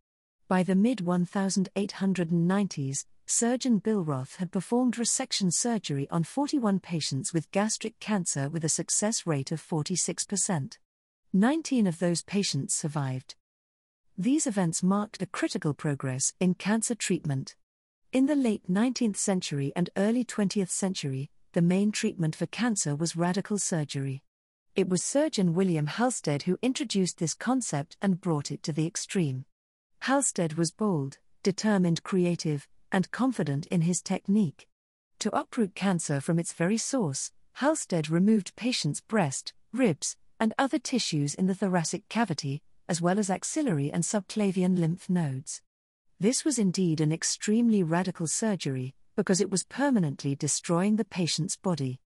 By 0.48 0.62
the 0.62 0.74
mid 0.74 1.00
1890s, 1.00 3.04
surgeon 3.26 3.80
Billroth 3.80 4.36
had 4.36 4.50
performed 4.50 4.96
resection 4.96 5.52
surgery 5.52 6.08
on 6.10 6.24
41 6.24 6.80
patients 6.80 7.34
with 7.34 7.50
gastric 7.50 8.00
cancer 8.00 8.48
with 8.48 8.64
a 8.64 8.70
success 8.70 9.26
rate 9.26 9.52
of 9.52 9.60
46%. 9.60 10.78
19 11.34 11.86
of 11.86 11.98
those 11.98 12.22
patients 12.22 12.74
survived. 12.74 13.34
These 14.20 14.48
events 14.48 14.82
marked 14.82 15.22
a 15.22 15.26
critical 15.26 15.72
progress 15.72 16.32
in 16.40 16.54
cancer 16.54 16.96
treatment. 16.96 17.54
In 18.12 18.26
the 18.26 18.34
late 18.34 18.68
19th 18.68 19.16
century 19.16 19.72
and 19.76 19.90
early 19.96 20.24
20th 20.24 20.70
century, 20.70 21.30
the 21.52 21.62
main 21.62 21.92
treatment 21.92 22.34
for 22.34 22.46
cancer 22.46 22.96
was 22.96 23.14
radical 23.14 23.58
surgery. 23.58 24.24
It 24.74 24.88
was 24.88 25.04
surgeon 25.04 25.54
William 25.54 25.86
Halsted 25.86 26.42
who 26.42 26.58
introduced 26.62 27.18
this 27.18 27.32
concept 27.32 27.96
and 28.02 28.20
brought 28.20 28.50
it 28.50 28.64
to 28.64 28.72
the 28.72 28.88
extreme. 28.88 29.44
Halsted 30.02 30.54
was 30.54 30.72
bold, 30.72 31.18
determined, 31.44 32.02
creative, 32.02 32.66
and 32.90 33.12
confident 33.12 33.66
in 33.66 33.82
his 33.82 34.02
technique. 34.02 34.66
To 35.20 35.30
uproot 35.32 35.76
cancer 35.76 36.20
from 36.20 36.40
its 36.40 36.52
very 36.52 36.76
source, 36.76 37.30
Halsted 37.58 38.10
removed 38.10 38.56
patients' 38.56 39.00
breast, 39.00 39.52
ribs, 39.72 40.16
and 40.40 40.54
other 40.58 40.80
tissues 40.80 41.36
in 41.36 41.46
the 41.46 41.54
thoracic 41.54 42.08
cavity, 42.08 42.62
as 42.88 43.00
well 43.00 43.18
as 43.18 43.30
axillary 43.30 43.92
and 43.92 44.02
subclavian 44.02 44.78
lymph 44.78 45.10
nodes. 45.10 45.62
This 46.20 46.44
was 46.44 46.58
indeed 46.58 47.00
an 47.00 47.12
extremely 47.12 47.82
radical 47.82 48.26
surgery, 48.26 48.94
because 49.16 49.40
it 49.40 49.50
was 49.50 49.64
permanently 49.64 50.34
destroying 50.34 50.96
the 50.96 51.04
patient's 51.04 51.56
body. 51.56 52.00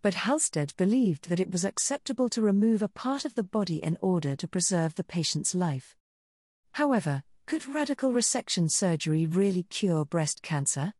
But 0.00 0.14
Halsted 0.14 0.76
believed 0.76 1.28
that 1.28 1.40
it 1.40 1.50
was 1.50 1.64
acceptable 1.64 2.28
to 2.30 2.40
remove 2.40 2.82
a 2.82 2.88
part 2.88 3.24
of 3.24 3.34
the 3.34 3.42
body 3.42 3.82
in 3.82 3.98
order 4.00 4.36
to 4.36 4.48
preserve 4.48 4.94
the 4.94 5.04
patient's 5.04 5.54
life. 5.54 5.96
However, 6.72 7.24
could 7.46 7.66
radical 7.66 8.12
resection 8.12 8.70
surgery 8.70 9.26
really 9.26 9.64
cure 9.64 10.04
breast 10.04 10.42
cancer? 10.42 10.92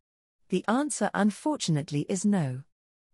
The 0.49 0.65
answer, 0.67 1.11
unfortunately, 1.13 2.07
is 2.09 2.25
no. 2.25 2.63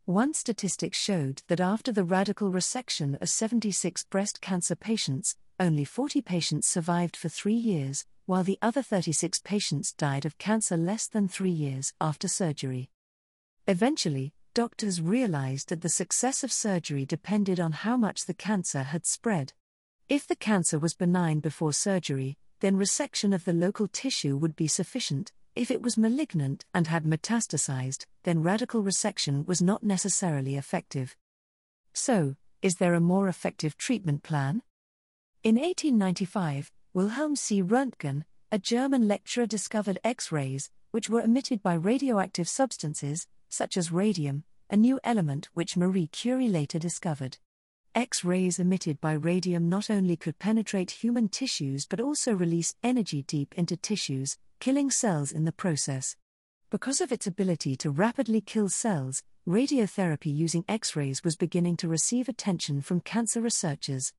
One 0.06 0.34
statistic 0.34 0.94
showed 0.94 1.44
that 1.48 1.60
after 1.60 1.92
the 1.92 2.04
radical 2.04 2.52
resection 2.52 3.22
of 3.22 3.30
76 3.30 4.06
breast 4.06 4.40
cancer 4.40 4.76
patients, 4.76 5.36
only 5.60 5.86
40 5.86 6.22
patients 6.22 6.68
survived 6.68 7.16
for 7.16 7.30
three 7.30 7.54
years, 7.54 8.06
while 8.26 8.44
the 8.44 8.60
other 8.62 8.82
36 8.82 9.40
patients 9.40 9.94
died 9.94 10.26
of 10.26 10.38
cancer 10.38 10.76
less 10.76 11.08
than 11.08 11.28
three 11.28 11.52
years 11.52 11.94
after 12.02 12.28
surgery. 12.28 12.90
Eventually, 13.68 14.34
doctors 14.54 15.02
realized 15.02 15.70
that 15.70 15.82
the 15.82 15.90
success 15.90 16.44
of 16.44 16.52
surgery 16.52 17.06
depended 17.06 17.60
on 17.60 17.72
how 17.72 17.96
much 17.96 18.26
the 18.26 18.34
cancer 18.34 18.84
had 18.84 19.06
spread. 19.06 19.54
If 20.10 20.28
the 20.28 20.36
cancer 20.36 20.78
was 20.78 20.94
benign 20.94 21.40
before 21.40 21.74
surgery, 21.74 22.38
then 22.60 22.78
resection 22.78 23.34
of 23.34 23.46
the 23.46 23.54
local 23.54 23.88
tissue 23.88 24.38
would 24.38 24.56
be 24.56 24.68
sufficient. 24.68 25.32
If 25.56 25.72
it 25.72 25.82
was 25.82 25.98
malignant 25.98 26.66
and 26.74 26.88
had 26.88 27.06
metastasized, 27.06 28.06
then 28.24 28.44
radical 28.44 28.84
resection 28.84 29.48
was 29.48 29.62
not 29.62 29.84
necessarily 29.84 30.58
effective. 30.58 31.16
So, 31.94 32.36
is 32.62 32.76
there 32.76 32.94
a 32.94 33.00
more 33.00 33.28
effective 33.28 33.78
treatment 33.78 34.24
plan? 34.24 34.62
In 35.46 35.58
1895, 35.58 36.72
Wilhelm 36.96 37.36
C. 37.36 37.62
Röntgen, 37.62 38.24
a 38.52 38.58
German 38.58 39.08
lecturer, 39.08 39.46
discovered 39.46 40.00
X 40.04 40.32
rays, 40.32 40.72
which 40.90 41.08
were 41.08 41.22
emitted 41.22 41.62
by 41.62 41.76
radioactive 41.76 42.50
substances, 42.50 43.28
such 43.48 43.78
as 43.78 43.92
radium, 43.92 44.44
a 44.72 44.76
new 44.76 45.00
element 45.04 45.50
which 45.54 45.78
Marie 45.78 46.08
Curie 46.08 46.50
later 46.50 46.80
discovered. 46.80 47.38
X 47.94 48.24
rays 48.24 48.58
emitted 48.58 49.00
by 49.00 49.12
radium 49.12 49.70
not 49.70 49.92
only 49.92 50.18
could 50.18 50.40
penetrate 50.40 50.90
human 50.90 51.28
tissues 51.28 51.86
but 51.86 52.02
also 52.02 52.34
release 52.34 52.74
energy 52.82 53.22
deep 53.22 53.54
into 53.56 53.78
tissues, 53.78 54.40
killing 54.60 54.90
cells 54.90 55.32
in 55.32 55.46
the 55.46 55.52
process. 55.52 56.16
Because 56.72 57.02
of 57.02 57.12
its 57.12 57.28
ability 57.28 57.76
to 57.76 57.92
rapidly 57.92 58.42
kill 58.42 58.68
cells, 58.68 59.22
radiotherapy 59.48 60.36
using 60.36 60.66
X 60.68 60.96
rays 60.96 61.24
was 61.24 61.36
beginning 61.36 61.78
to 61.78 61.88
receive 61.88 62.28
attention 62.28 62.82
from 62.82 63.00
cancer 63.00 63.42
researchers. 63.42 64.12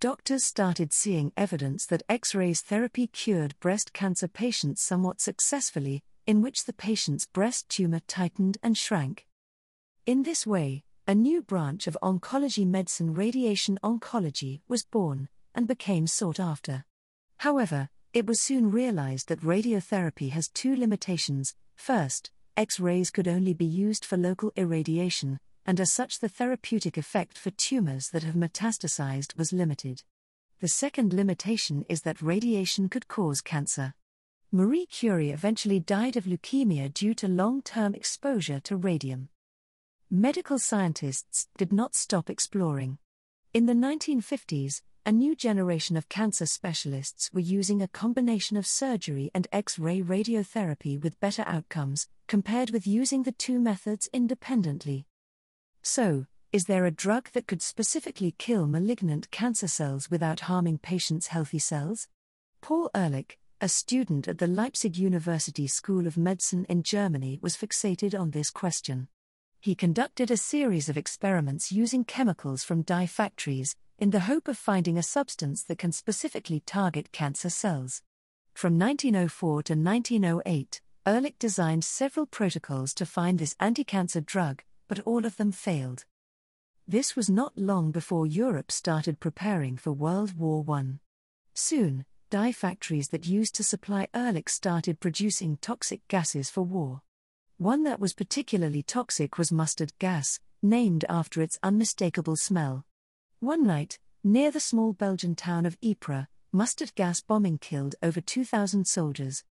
Doctors 0.00 0.46
started 0.46 0.94
seeing 0.94 1.30
evidence 1.36 1.84
that 1.84 2.02
X 2.08 2.34
rays 2.34 2.62
therapy 2.62 3.06
cured 3.06 3.54
breast 3.60 3.92
cancer 3.92 4.28
patients 4.28 4.80
somewhat 4.80 5.20
successfully, 5.20 6.02
in 6.26 6.40
which 6.40 6.64
the 6.64 6.72
patient's 6.72 7.26
breast 7.26 7.68
tumor 7.68 8.00
tightened 8.08 8.56
and 8.62 8.78
shrank. 8.78 9.26
In 10.06 10.22
this 10.22 10.46
way, 10.46 10.84
a 11.06 11.14
new 11.14 11.42
branch 11.42 11.86
of 11.86 11.98
oncology 12.02 12.66
medicine, 12.66 13.12
radiation 13.12 13.78
oncology, 13.84 14.62
was 14.68 14.86
born 14.86 15.28
and 15.54 15.68
became 15.68 16.06
sought 16.06 16.40
after. 16.40 16.86
However, 17.36 17.90
it 18.14 18.26
was 18.26 18.40
soon 18.40 18.70
realized 18.70 19.28
that 19.28 19.42
radiotherapy 19.42 20.30
has 20.30 20.48
two 20.48 20.74
limitations. 20.74 21.54
First, 21.76 22.30
X 22.56 22.80
rays 22.80 23.10
could 23.10 23.28
only 23.28 23.52
be 23.52 23.66
used 23.66 24.06
for 24.06 24.16
local 24.16 24.50
irradiation, 24.56 25.40
and 25.66 25.80
as 25.80 25.92
such, 25.92 26.20
the 26.20 26.28
therapeutic 26.28 26.96
effect 26.96 27.36
for 27.36 27.50
tumors 27.50 28.08
that 28.10 28.22
have 28.22 28.34
metastasized 28.34 29.36
was 29.36 29.52
limited. 29.52 30.02
The 30.60 30.68
second 30.68 31.12
limitation 31.12 31.84
is 31.88 32.02
that 32.02 32.20
radiation 32.20 32.88
could 32.88 33.08
cause 33.08 33.40
cancer. 33.40 33.94
Marie 34.52 34.86
Curie 34.86 35.30
eventually 35.30 35.80
died 35.80 36.16
of 36.16 36.24
leukemia 36.24 36.92
due 36.92 37.14
to 37.14 37.28
long 37.28 37.62
term 37.62 37.94
exposure 37.94 38.60
to 38.60 38.76
radium 38.76 39.28
medical 40.12 40.58
scientists 40.58 41.46
did 41.56 41.72
not 41.72 41.94
stop 41.94 42.28
exploring. 42.28 42.98
In 43.54 43.66
the 43.66 43.74
1950s, 43.74 44.82
a 45.06 45.12
new 45.12 45.36
generation 45.36 45.96
of 45.96 46.08
cancer 46.08 46.46
specialists 46.46 47.30
were 47.32 47.38
using 47.38 47.80
a 47.80 47.86
combination 47.88 48.56
of 48.56 48.66
surgery 48.66 49.30
and 49.32 49.46
X 49.52 49.78
ray 49.78 50.02
radiotherapy 50.02 51.00
with 51.00 51.20
better 51.20 51.44
outcomes, 51.46 52.08
compared 52.26 52.70
with 52.70 52.88
using 52.88 53.22
the 53.22 53.32
two 53.32 53.60
methods 53.60 54.08
independently. 54.12 55.06
So, 55.82 56.26
is 56.52 56.64
there 56.64 56.84
a 56.84 56.90
drug 56.90 57.30
that 57.32 57.46
could 57.46 57.62
specifically 57.62 58.34
kill 58.38 58.66
malignant 58.66 59.30
cancer 59.30 59.68
cells 59.68 60.10
without 60.10 60.40
harming 60.40 60.78
patients' 60.78 61.28
healthy 61.28 61.58
cells? 61.58 62.08
Paul 62.60 62.90
Ehrlich, 62.94 63.38
a 63.60 63.68
student 63.68 64.28
at 64.28 64.38
the 64.38 64.46
Leipzig 64.46 64.96
University 64.96 65.66
School 65.66 66.06
of 66.06 66.16
Medicine 66.16 66.66
in 66.68 66.82
Germany, 66.82 67.38
was 67.42 67.56
fixated 67.56 68.18
on 68.18 68.30
this 68.30 68.50
question 68.50 69.08
he 69.62 69.74
conducted 69.74 70.30
a 70.30 70.38
series 70.38 70.88
of 70.88 70.96
experiments 70.96 71.70
using 71.70 72.02
chemicals 72.02 72.64
from 72.64 72.80
dye 72.80 73.06
factories, 73.06 73.76
in 73.98 74.08
the 74.08 74.20
hope 74.20 74.48
of 74.48 74.56
finding 74.56 74.96
a 74.96 75.02
substance 75.02 75.62
that 75.64 75.76
can 75.76 75.92
specifically 75.92 76.60
target 76.64 77.12
cancer 77.12 77.50
cells. 77.50 78.00
From 78.54 78.78
1904 78.78 79.62
to 79.64 79.74
1908, 79.74 80.80
Ehrlich 81.04 81.38
designed 81.38 81.84
several 81.84 82.24
protocols 82.24 82.94
to 82.94 83.04
find 83.04 83.38
this 83.38 83.54
anti 83.60 83.84
cancer 83.84 84.22
drug, 84.22 84.62
but 84.90 84.98
all 85.06 85.24
of 85.24 85.36
them 85.36 85.52
failed. 85.52 86.04
This 86.88 87.14
was 87.14 87.30
not 87.30 87.56
long 87.56 87.92
before 87.92 88.26
Europe 88.26 88.72
started 88.72 89.20
preparing 89.20 89.76
for 89.76 89.92
World 89.92 90.36
War 90.36 90.64
I. 90.68 90.98
Soon, 91.54 92.04
dye 92.28 92.50
factories 92.50 93.10
that 93.10 93.24
used 93.24 93.54
to 93.54 93.62
supply 93.62 94.08
Ehrlich 94.12 94.48
started 94.48 94.98
producing 94.98 95.58
toxic 95.58 96.00
gases 96.08 96.50
for 96.50 96.62
war. 96.62 97.02
One 97.56 97.84
that 97.84 98.00
was 98.00 98.14
particularly 98.14 98.82
toxic 98.82 99.38
was 99.38 99.52
mustard 99.52 99.92
gas, 100.00 100.40
named 100.60 101.04
after 101.08 101.40
its 101.40 101.60
unmistakable 101.62 102.34
smell. 102.34 102.84
One 103.38 103.62
night, 103.62 104.00
near 104.24 104.50
the 104.50 104.58
small 104.58 104.92
Belgian 104.92 105.36
town 105.36 105.66
of 105.66 105.78
Ypres, 105.80 106.26
mustard 106.50 106.96
gas 106.96 107.20
bombing 107.20 107.58
killed 107.58 107.94
over 108.02 108.20
2,000 108.20 108.88
soldiers. 108.88 109.44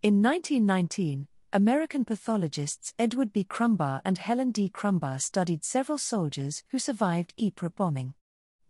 In 0.00 0.22
1919, 0.22 1.26
American 1.52 2.04
pathologists 2.04 2.94
Edward 2.96 3.32
B. 3.32 3.42
Krumbhaar 3.42 4.02
and 4.04 4.18
Helen 4.18 4.52
D. 4.52 4.70
Krumbhaar 4.72 5.20
studied 5.20 5.64
several 5.64 5.98
soldiers 5.98 6.62
who 6.68 6.78
survived 6.78 7.34
Ypres 7.36 7.72
bombing. 7.74 8.14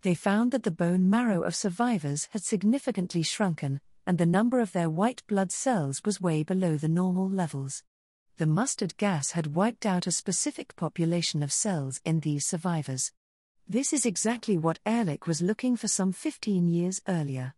They 0.01 0.15
found 0.15 0.51
that 0.53 0.63
the 0.63 0.71
bone 0.71 1.11
marrow 1.11 1.43
of 1.43 1.55
survivors 1.55 2.29
had 2.31 2.43
significantly 2.43 3.23
shrunken, 3.23 3.83
and 4.07 4.17
the 4.17 4.25
number 4.25 4.61
of 4.61 4.73
their 4.73 4.89
white 4.89 5.23
blood 5.27 5.53
cells 5.53 6.01
was 6.07 6.23
way 6.23 6.43
below 6.43 6.79
the 6.79 6.89
normal 6.89 7.29
levels. 7.29 7.83
The 8.39 8.47
mustard 8.47 8.97
gas 8.97 9.33
had 9.33 9.55
wiped 9.55 9.85
out 9.85 10.07
a 10.07 10.11
specific 10.11 10.75
population 10.75 11.43
of 11.43 11.53
cells 11.53 12.01
in 12.07 12.21
these 12.21 12.47
survivors. 12.47 13.13
This 13.69 13.93
is 13.93 14.07
exactly 14.07 14.57
what 14.57 14.79
Ehrlich 14.87 15.27
was 15.27 15.43
looking 15.43 15.77
for 15.77 15.89
some 15.89 16.13
15 16.13 16.67
years 16.67 17.03
earlier. 17.07 17.53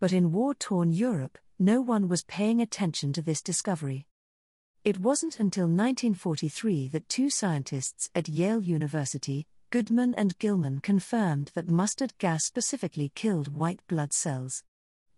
But 0.00 0.14
in 0.14 0.32
war 0.32 0.54
torn 0.54 0.92
Europe, 0.92 1.36
no 1.58 1.82
one 1.82 2.08
was 2.08 2.24
paying 2.24 2.62
attention 2.62 3.12
to 3.12 3.20
this 3.20 3.42
discovery. 3.42 4.06
It 4.84 4.98
wasn't 4.98 5.38
until 5.38 5.64
1943 5.64 6.88
that 6.88 7.08
two 7.08 7.30
scientists 7.30 8.10
at 8.14 8.28
Yale 8.28 8.62
University, 8.62 9.46
Goodman 9.70 10.14
and 10.14 10.38
Gilman, 10.38 10.80
confirmed 10.80 11.52
that 11.54 11.68
mustard 11.68 12.12
gas 12.18 12.44
specifically 12.44 13.12
killed 13.14 13.54
white 13.54 13.80
blood 13.86 14.12
cells. 14.12 14.64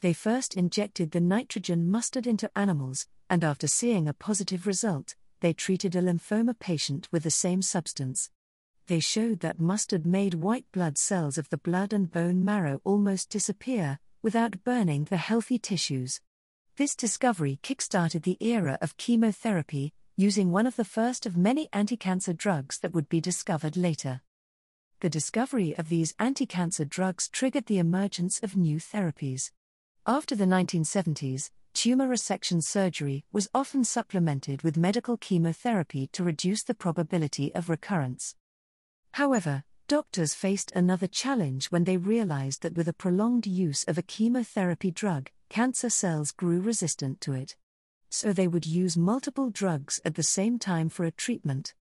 They 0.01 0.13
first 0.13 0.57
injected 0.57 1.11
the 1.11 1.21
nitrogen 1.21 1.91
mustard 1.91 2.27
into 2.27 2.51
animals, 2.57 3.07
and 3.31 3.43
after 3.43 3.67
seeing 3.67 4.07
a 4.07 4.13
positive 4.13 4.67
result, 4.67 5.15
they 5.41 5.53
treated 5.53 5.97
a 5.97 6.03
lymphoma 6.03 6.59
patient 6.59 7.09
with 7.11 7.23
the 7.23 7.31
same 7.31 7.63
substance 7.63 8.31
they 8.87 9.01
showed 9.01 9.41
that 9.41 9.61
mustard 9.61 10.05
made 10.05 10.35
white 10.35 10.67
blood 10.73 10.99
cells 10.99 11.39
of 11.39 11.49
the 11.49 11.57
blood 11.57 11.93
and 11.93 12.11
bone 12.11 12.45
marrow 12.45 12.81
almost 12.85 13.31
disappear, 13.31 13.99
without 14.23 14.63
burning 14.63 15.05
the 15.05 15.17
healthy 15.17 15.59
tissues. 15.59 16.21
This 16.77 16.97
discovery 16.97 17.61
kickstarted 17.63 18.25
the 18.25 18.37
era 18.41 18.79
of 18.83 18.97
chemotherapy, 18.97 19.93
using 20.17 20.51
one 20.51 20.67
of 20.67 20.75
the 20.75 20.85
first 20.85 21.25
of 21.25 21.37
many 21.37 21.69
anti 21.73 21.97
cancer 21.97 22.33
drugs 22.33 22.81
that 22.81 22.93
would 22.93 23.09
be 23.09 23.21
discovered 23.21 23.77
later. 23.77 24.23
The 24.99 25.09
discovery 25.09 25.77
of 25.79 25.89
these 25.89 26.15
anti 26.19 26.47
cancer 26.47 26.85
drugs 26.85 27.29
triggered 27.29 27.67
the 27.67 27.79
emergence 27.79 28.41
of 28.43 28.57
new 28.57 28.79
therapies. 28.79 29.53
After 30.05 30.35
the 30.35 30.47
1970s, 30.47 31.51
tumor 31.75 32.09
resection 32.09 32.61
surgery 32.61 33.25
was 33.31 33.49
often 33.55 33.85
supplemented 33.85 34.63
with 34.63 34.77
medical 34.77 35.17
chemotherapy 35.17 36.09
to 36.09 36.25
reduce 36.25 36.65
the 36.65 36.75
probability 36.75 37.55
of 37.55 37.69
recurrence. 37.69 38.35
However, 39.13 39.63
doctors 39.89 40.35
faced 40.35 40.73
another 40.73 41.07
challenge 41.07 41.67
when 41.67 41.85
they 41.85 41.97
realized 41.97 42.63
that 42.63 42.77
with 42.77 42.89
a 42.89 42.93
prolonged 42.93 43.47
use 43.47 43.85
of 43.85 43.99
a 43.99 44.03
chemotherapy 44.03 44.91
drug, 44.91 45.31
cancer 45.49 45.91
cells 45.91 46.33
grew 46.33 46.61
resistant 46.61 47.21
to 47.21 47.33
it. 47.33 47.57
So 48.09 48.33
they 48.33 48.49
would 48.49 48.67
use 48.67 48.97
multiple 48.97 49.51
drugs 49.51 50.01
at 50.05 50.15
the 50.15 50.23
same 50.23 50.59
time 50.59 50.89
for 50.89 51.05
a 51.05 51.11
treatment. 51.11 51.75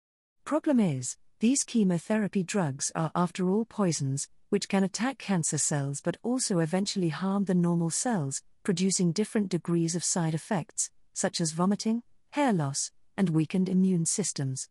Problem 0.45 0.81
is, 0.81 1.17
these 1.41 1.63
chemotherapy 1.63 2.43
drugs 2.43 2.91
are, 2.95 3.13
after 3.15 3.49
all, 3.49 3.65
poisons, 3.65 4.29
which 4.49 4.69
can 4.69 4.85
attack 4.85 5.19
cancer 5.19 5.59
cells 5.59 6.01
but 6.01 6.17
also 6.23 6.59
eventually 6.59 7.09
harm 7.09 7.45
the 7.45 7.55
normal 7.55 7.91
cells, 7.91 8.43
producing 8.63 9.13
different 9.13 9.49
degrees 9.49 9.95
of 9.95 10.05
side 10.05 10.35
effects, 10.35 10.91
such 11.15 11.41
as 11.41 11.53
vomiting, 11.53 12.03
hair 12.31 12.53
loss, 12.53 12.91
and 13.17 13.31
weakened 13.31 13.69
immune 13.69 14.07
systems. 14.07 14.69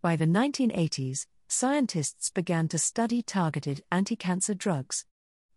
By 0.00 0.16
the 0.16 0.26
1980s, 0.26 1.26
scientists 1.48 2.28
began 2.28 2.68
to 2.68 2.78
study 2.78 3.22
targeted 3.22 3.82
anti 3.90 4.14
cancer 4.14 4.52
drugs. 4.52 5.06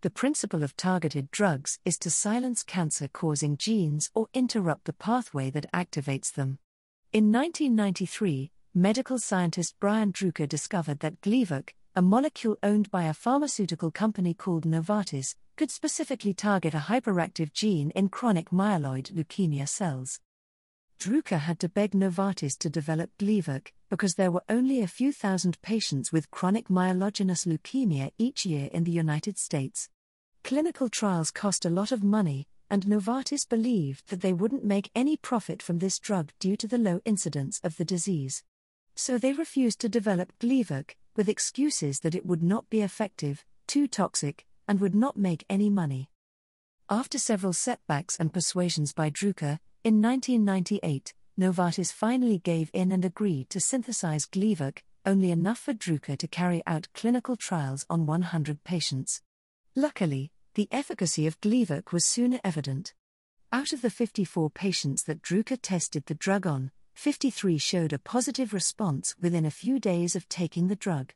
The 0.02 0.10
principle 0.10 0.64
of 0.64 0.78
targeted 0.78 1.30
drugs 1.32 1.80
is 1.84 1.98
to 2.00 2.10
silence 2.10 2.64
cancer 2.64 3.10
causing 3.10 3.58
genes 3.58 4.10
or 4.16 4.28
interrupt 4.34 4.86
the 4.86 4.94
pathway 4.94 5.50
that 5.52 5.72
activates 5.74 6.34
them. 6.34 6.60
In 7.12 7.32
1993, 7.32 8.52
medical 8.74 9.20
scientist 9.20 9.76
Brian 9.82 10.14
Druker 10.14 10.48
discovered 10.48 11.02
that 11.02 11.20
Gleevec, 11.20 11.72
a 11.94 12.02
molecule 12.02 12.58
owned 12.64 12.90
by 12.90 13.04
a 13.04 13.14
pharmaceutical 13.14 13.92
company 13.92 14.34
called 14.34 14.64
Novartis, 14.64 15.36
could 15.58 15.70
specifically 15.70 16.34
target 16.34 16.74
a 16.74 16.80
hyperactive 16.80 17.52
gene 17.52 17.92
in 17.92 18.08
chronic 18.08 18.50
myeloid 18.50 19.12
leukemia 19.12 19.68
cells. 19.68 20.22
Druker 21.02 21.40
had 21.40 21.60
to 21.62 21.68
beg 21.68 21.94
Novartis 21.94 22.56
to 22.60 22.70
develop 22.70 23.10
Gleevec 23.18 23.72
because 23.90 24.14
there 24.14 24.30
were 24.30 24.44
only 24.48 24.84
a 24.84 24.88
few 24.88 25.12
thousand 25.12 25.60
patients 25.64 26.12
with 26.12 26.30
chronic 26.30 26.68
myelogenous 26.68 27.48
leukemia 27.48 28.12
each 28.20 28.46
year 28.46 28.70
in 28.72 28.84
the 28.84 28.92
United 28.92 29.40
States. 29.40 29.90
Clinical 30.44 30.90
trials 30.90 31.32
cost 31.32 31.66
a 31.66 31.72
lot 31.72 31.92
of 31.92 32.04
money, 32.04 32.46
and 32.70 32.86
Novartis 32.86 33.50
believed 33.50 34.10
that 34.10 34.22
they 34.22 34.32
wouldn't 34.32 34.64
make 34.64 34.92
any 34.94 35.18
profit 35.18 35.64
from 35.64 35.80
this 35.80 35.98
drug 35.98 36.34
due 36.40 36.56
to 36.56 36.68
the 36.68 36.78
low 36.78 37.02
incidence 37.04 37.60
of 37.64 37.78
the 37.78 37.86
disease. 37.86 38.44
So 38.94 39.18
they 39.18 39.34
refused 39.34 39.80
to 39.80 39.90
develop 39.90 40.32
Gleevec, 40.40 40.92
with 41.16 41.28
excuses 41.28 42.02
that 42.02 42.14
it 42.14 42.28
would 42.28 42.44
not 42.44 42.70
be 42.70 42.82
effective, 42.82 43.44
too 43.66 43.88
toxic, 43.88 44.46
and 44.68 44.80
would 44.80 44.94
not 44.94 45.18
make 45.18 45.46
any 45.50 45.72
money. 45.72 46.12
After 46.92 47.18
several 47.18 47.54
setbacks 47.54 48.20
and 48.20 48.32
persuasions 48.32 48.94
by 48.94 49.10
Druker, 49.10 49.58
in 49.84 50.00
1998, 50.00 51.14
Novartis 51.40 51.92
finally 51.92 52.38
gave 52.38 52.70
in 52.72 52.92
and 52.92 53.04
agreed 53.04 53.50
to 53.50 53.60
synthesize 53.60 54.28
Gleevec, 54.28 54.84
only 55.08 55.32
enough 55.32 55.58
for 55.58 55.74
Druker 55.74 56.16
to 56.18 56.28
carry 56.28 56.62
out 56.68 56.88
clinical 56.94 57.36
trials 57.36 57.84
on 57.90 58.06
100 58.06 58.64
patients. 58.64 59.24
Luckily, 59.76 60.32
the 60.54 60.68
efficacy 60.72 61.26
of 61.26 61.42
Gleevec 61.42 61.92
was 61.92 62.06
soon 62.06 62.40
evident. 62.44 62.94
Out 63.52 63.74
of 63.74 63.82
the 63.82 63.90
54 63.90 64.52
patients 64.52 65.04
that 65.06 65.24
Druker 65.24 65.58
tested 65.60 66.06
the 66.06 66.14
drug 66.14 66.46
on, 66.46 66.70
53 66.94 67.58
showed 67.58 67.92
a 67.92 67.98
positive 67.98 68.54
response 68.54 69.16
within 69.20 69.46
a 69.46 69.52
few 69.52 69.80
days 69.80 70.16
of 70.16 70.30
taking 70.30 70.68
the 70.68 70.76
drug. 70.76 71.14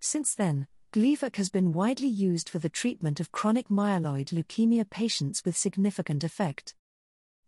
Since 0.00 0.34
then, 0.34 0.66
Gleevec 0.92 1.36
has 1.36 1.48
been 1.48 1.72
widely 1.72 2.08
used 2.08 2.50
for 2.50 2.58
the 2.58 2.68
treatment 2.68 3.20
of 3.20 3.32
chronic 3.32 3.68
myeloid 3.68 4.34
leukemia 4.34 4.90
patients 4.90 5.42
with 5.46 5.56
significant 5.56 6.22
effect. 6.22 6.74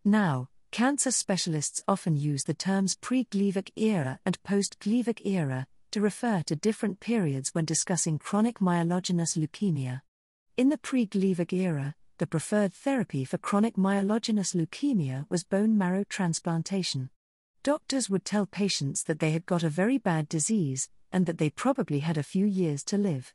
Now, 0.07 0.49
Cancer 0.75 1.13
specialists 1.13 1.85
often 1.87 2.17
use 2.17 2.43
the 2.43 2.53
terms 2.53 2.97
pre 2.97 3.27
Gleevec 3.27 3.71
era 3.77 4.19
and 4.27 4.43
post 4.43 4.81
Gleevec 4.81 5.25
era 5.25 5.69
to 5.93 6.01
refer 6.01 6.43
to 6.47 6.57
different 6.57 6.99
periods 6.99 7.55
when 7.55 7.65
discussing 7.65 8.19
chronic 8.19 8.59
myelogenous 8.59 9.39
leukemia. 9.39 10.01
In 10.57 10.71
the 10.71 10.77
pre 10.77 11.07
Gleevec 11.07 11.53
era, 11.53 11.95
the 12.19 12.27
preferred 12.27 12.75
therapy 12.75 13.25
for 13.25 13.39
chronic 13.39 13.77
myelogenous 13.77 14.53
leukemia 14.53 15.27
was 15.31 15.45
bone 15.45 15.79
marrow 15.79 16.03
transplantation. 16.09 17.09
Doctors 17.63 18.11
would 18.11 18.25
tell 18.25 18.45
patients 18.45 19.05
that 19.05 19.21
they 19.21 19.31
had 19.31 19.47
got 19.47 19.63
a 19.63 19.69
very 19.69 19.99
bad 19.99 20.29
disease 20.29 20.89
and 21.13 21.27
that 21.27 21.39
they 21.39 21.51
probably 21.51 22.01
had 22.01 22.19
a 22.19 22.25
few 22.25 22.47
years 22.47 22.83
to 22.87 22.99
live. 22.99 23.33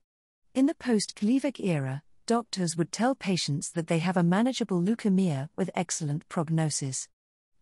In 0.53 0.65
the 0.65 0.75
post 0.75 1.15
Gleevec 1.15 1.61
era, 1.61 2.03
doctors 2.25 2.75
would 2.75 2.91
tell 2.91 3.15
patients 3.15 3.71
that 3.71 3.87
they 3.87 3.99
have 3.99 4.17
a 4.17 4.23
manageable 4.23 4.81
leukemia 4.81 5.47
with 5.55 5.71
excellent 5.73 6.27
prognosis 6.27 7.07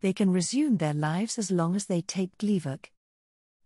they 0.02 0.14
can 0.14 0.32
resume 0.32 0.78
their 0.78 0.94
lives 0.94 1.38
as 1.38 1.52
long 1.52 1.76
as 1.76 1.86
they 1.86 2.02
take 2.02 2.38
Gleevec. 2.38 2.92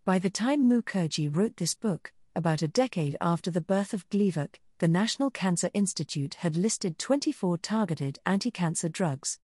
By 0.04 0.18
the 0.18 0.30
time 0.30 0.68
Mukherjee 0.68 1.34
wrote 1.34 1.56
this 1.56 1.74
book, 1.74 2.12
about 2.34 2.62
a 2.62 2.68
decade 2.68 3.16
after 3.20 3.50
the 3.50 3.60
birth 3.60 3.92
of 3.92 4.08
Gleevec, 4.08 4.56
the 4.78 4.88
National 4.88 5.30
Cancer 5.30 5.70
Institute 5.74 6.34
had 6.34 6.56
listed 6.56 6.98
24 6.98 7.58
targeted 7.58 8.18
anti 8.26 8.50
cancer 8.50 8.88
drugs. 8.88 9.38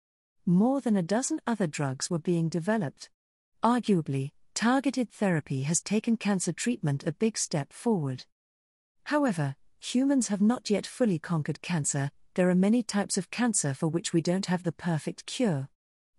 More 0.45 0.81
than 0.81 0.95
a 0.95 1.03
dozen 1.03 1.41
other 1.45 1.67
drugs 1.67 2.09
were 2.09 2.17
being 2.17 2.49
developed. 2.49 3.09
Arguably, 3.61 4.31
targeted 4.55 5.11
therapy 5.11 5.63
has 5.63 5.81
taken 5.81 6.17
cancer 6.17 6.53
treatment 6.53 7.05
a 7.05 7.11
big 7.11 7.37
step 7.37 7.73
forward. 7.73 8.25
However, 9.03 9.55
humans 9.79 10.29
have 10.29 10.41
not 10.41 10.69
yet 10.69 10.87
fully 10.87 11.19
conquered 11.19 11.61
cancer, 11.61 12.09
there 12.33 12.49
are 12.49 12.55
many 12.55 12.81
types 12.81 13.17
of 13.17 13.29
cancer 13.29 13.73
for 13.73 13.87
which 13.87 14.13
we 14.13 14.21
don't 14.21 14.47
have 14.47 14.63
the 14.63 14.71
perfect 14.71 15.25
cure. 15.25 15.69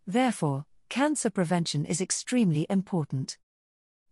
Therefore, 0.09 0.67
cancer 0.89 1.31
prevention 1.31 1.85
is 1.85 2.01
extremely 2.01 2.67
important. 2.69 3.39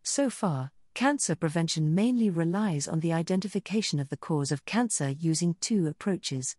So 0.05 0.31
far, 0.31 0.71
Cancer 0.97 1.35
prevention 1.35 1.95
mainly 1.95 2.31
relies 2.31 2.89
on 2.89 3.01
the 3.01 3.13
identification 3.13 4.01
of 4.01 4.09
the 4.09 4.17
cause 4.17 4.51
of 4.51 4.65
cancer 4.65 5.11
using 5.11 5.55
two 5.61 5.87
approaches. 5.87 6.57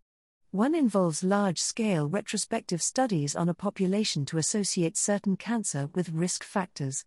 One 0.52 0.76
involves 0.76 1.23
large 1.23 1.60
scale 1.60 2.08
retrospective 2.08 2.80
studies 2.80 3.36
on 3.36 3.50
a 3.50 3.56
population 3.56 4.26
to 4.28 4.38
associate 4.38 4.95
certain 4.95 5.38
cancer 5.38 5.89
with 5.95 6.12
risk 6.12 6.43
factors. 6.43 7.04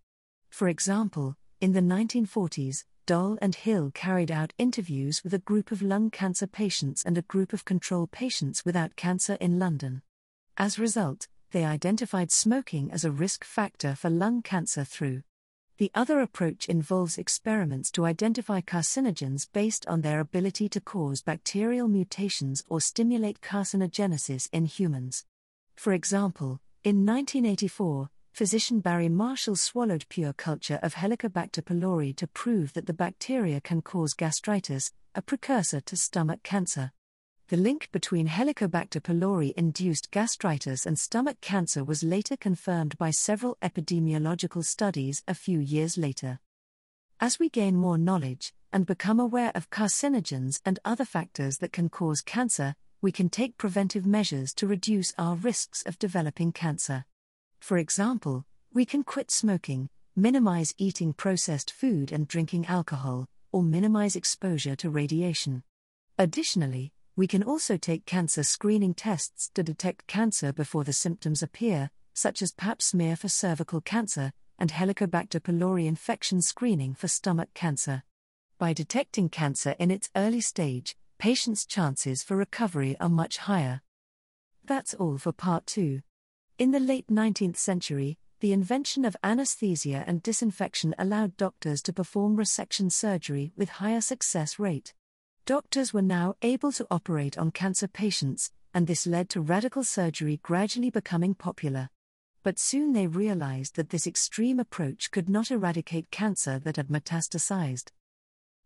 For 0.49 0.67
example, 0.67 1.37
in 1.61 1.71
the 1.71 1.81
1940s, 1.81 2.83
Doll 3.07 3.39
and 3.41 3.55
Hill 3.55 3.93
carried 3.95 4.33
out 4.33 4.53
interviews 4.59 5.23
with 5.23 5.33
a 5.33 5.39
group 5.39 5.71
of 5.71 5.83
lung 5.83 6.11
cancer 6.11 6.49
patients 6.49 7.05
and 7.05 7.17
a 7.17 7.23
group 7.23 7.53
of 7.53 7.65
control 7.65 8.09
patients 8.09 8.65
without 8.65 8.97
cancer 8.97 9.35
in 9.35 9.61
London. 9.61 10.03
As 10.57 10.79
a 10.79 10.83
result, 10.83 11.29
they 11.51 11.65
identified 11.65 12.31
smoking 12.31 12.91
as 12.91 13.05
a 13.05 13.11
risk 13.11 13.45
factor 13.45 13.95
for 13.95 14.11
lung 14.11 14.43
cancer 14.43 14.85
through 14.85 15.23
the 15.81 15.91
other 15.95 16.21
approach 16.21 16.69
involves 16.69 17.17
experiments 17.17 17.91
to 17.93 18.05
identify 18.05 18.61
carcinogens 18.61 19.49
based 19.51 19.87
on 19.87 20.03
their 20.03 20.21
ability 20.21 20.69
to 20.69 20.79
cause 20.79 21.23
bacterial 21.23 21.89
mutations 21.89 22.63
or 22.69 22.83
stimulate 22.83 23.41
carcinogenesis 23.41 24.51
in 24.53 24.67
humans. 24.67 25.25
For 25.77 25.95
example, 25.95 26.61
in 26.85 27.07
1984, 27.07 28.11
physician 28.31 28.81
Barry 28.81 29.09
Marshall 29.09 29.57
swallowed 29.57 30.05
pure 30.11 30.35
culture 30.35 30.79
of 30.83 30.97
Helicobacter 30.97 31.63
pylori 31.63 32.15
to 32.17 32.27
prove 32.27 32.75
that 32.75 32.85
the 32.85 32.93
bacteria 32.93 33.59
can 33.63 33.81
cause 33.81 34.13
gastritis, 34.13 34.93
a 35.15 35.23
precursor 35.23 35.81
to 35.81 35.97
stomach 35.97 36.43
cancer. 36.43 36.93
The 37.51 37.57
link 37.57 37.89
between 37.91 38.29
Helicobacter 38.29 39.01
pylori 39.01 39.53
induced 39.55 40.13
gastritis 40.13 40.87
and 40.87 40.97
stomach 40.97 41.41
cancer 41.41 41.83
was 41.83 42.05
later 42.05 42.37
confirmed 42.37 42.97
by 42.97 43.11
several 43.11 43.59
epidemiological 43.61 44.65
studies 44.65 45.25
a 45.27 45.35
few 45.35 45.59
years 45.59 45.99
later. 45.99 46.39
As 47.19 47.41
we 47.41 47.49
gain 47.49 47.75
more 47.75 47.99
knowledge 47.99 48.55
and 48.73 48.87
become 48.87 49.19
aware 49.19 49.51
of 49.57 49.69
carcinogens 49.69 50.61
and 50.65 50.79
other 50.85 51.05
factors 51.05 51.59
that 51.59 51.73
can 51.73 51.89
cause 51.89 52.21
cancer, 52.21 52.77
we 53.03 53.11
can 53.11 53.29
take 53.29 53.59
preventive 53.59 54.07
measures 54.07 54.55
to 54.55 54.69
reduce 54.69 55.13
our 55.19 55.35
risks 55.35 55.83
of 55.85 55.99
developing 55.99 56.53
cancer. 56.53 57.05
For 57.59 57.79
example, 57.79 58.45
we 58.73 58.85
can 58.85 59.03
quit 59.03 59.33
smoking, 59.33 59.89
minimize 60.15 60.73
eating 60.79 61.13
processed 61.15 61.73
food 61.73 62.13
and 62.13 62.29
drinking 62.29 62.67
alcohol, 62.67 63.27
or 63.51 63.65
minimize 63.65 64.15
exposure 64.15 64.77
to 64.77 64.89
radiation. 64.89 65.65
Additionally, 66.17 66.93
we 67.17 67.27
can 67.27 67.43
also 67.43 67.77
take 67.77 68.07
cancer 68.07 68.43
screening 68.43 68.95
tests 68.95 69.51
to 69.55 69.63
detect 69.63 70.07
cancer 70.07 70.53
before 70.53 70.85
the 70.85 70.93
symptoms 70.93 71.43
appear, 71.43 71.91
such 72.15 72.43
as 72.43 72.53
pap 72.53 72.81
smear 72.81 73.17
for 73.17 73.29
cervical 73.29 73.81
cancer 73.81 74.33
and 74.59 74.71
Helicobacter 74.71 75.41
pylori 75.41 75.87
infection 75.87 76.43
screening 76.43 76.95
for 76.95 77.09
stomach 77.09 77.49
cancer. 77.55 78.03
By 78.59 78.73
detecting 78.75 79.31
cancer 79.31 79.75
in 79.79 79.91
its 79.91 80.11
early 80.15 80.43
stage, 80.43 80.97
patients' 81.19 81.65
chances 81.65 82.23
for 82.23 82.37
recovery 82.37 82.97
are 83.01 83.09
much 83.09 83.39
higher. 83.39 83.81
That's 84.65 84.95
all 84.95 85.17
for 85.19 85.33
part 85.33 85.67
2. 85.67 86.01
In 86.59 86.71
the 86.71 86.81
late 86.81 87.09
19th 87.09 87.57
century, 87.57 88.19
the 88.41 88.53
invention 88.53 89.05
of 89.05 89.17
anesthesia 89.25 90.05
and 90.07 90.23
disinfection 90.23 90.95
allowed 90.99 91.37
doctors 91.37 91.83
to 91.83 91.93
perform 91.93 92.37
resection 92.37 92.93
surgery 92.93 93.53
with 93.57 93.69
higher 93.69 94.01
success 94.01 94.59
rate. 94.59 94.95
Doctors 95.51 95.93
were 95.93 96.01
now 96.01 96.37
able 96.43 96.71
to 96.71 96.87
operate 96.93 97.37
on 97.37 97.51
cancer 97.51 97.89
patients, 97.89 98.53
and 98.73 98.87
this 98.87 99.05
led 99.05 99.29
to 99.31 99.41
radical 99.41 99.83
surgery 99.83 100.39
gradually 100.45 100.91
becoming 100.91 101.35
popular. 101.35 101.91
But 102.45 102.61
soon 102.61 102.93
they 102.93 103.09
realized 103.09 103.75
that 103.75 103.91
this 103.91 104.07
extreme 104.07 104.61
approach 104.61 105.11
could 105.11 105.29
not 105.29 105.51
eradicate 105.51 106.13
cancer 106.13 106.61
that 106.61 106.77
had 106.77 106.87
metastasized. 106.87 107.91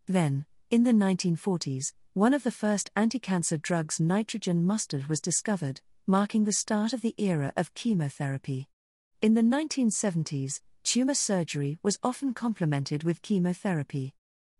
Then, 0.06 0.44
in 0.68 0.84
the 0.84 0.92
1940s, 0.92 1.94
one 2.12 2.34
of 2.34 2.42
the 2.42 2.50
first 2.50 2.90
anti 2.94 3.18
cancer 3.18 3.56
drugs, 3.56 3.98
nitrogen 3.98 4.66
mustard, 4.66 5.08
was 5.08 5.22
discovered, 5.22 5.80
marking 6.06 6.44
the 6.44 6.52
start 6.52 6.92
of 6.92 7.00
the 7.00 7.14
era 7.16 7.54
of 7.56 7.72
chemotherapy. 7.72 8.68
In 9.22 9.32
the 9.32 9.40
1970s, 9.40 10.60
tumor 10.82 11.14
surgery 11.14 11.78
was 11.82 11.98
often 12.02 12.34
complemented 12.34 13.04
with 13.04 13.22
chemotherapy. 13.22 14.12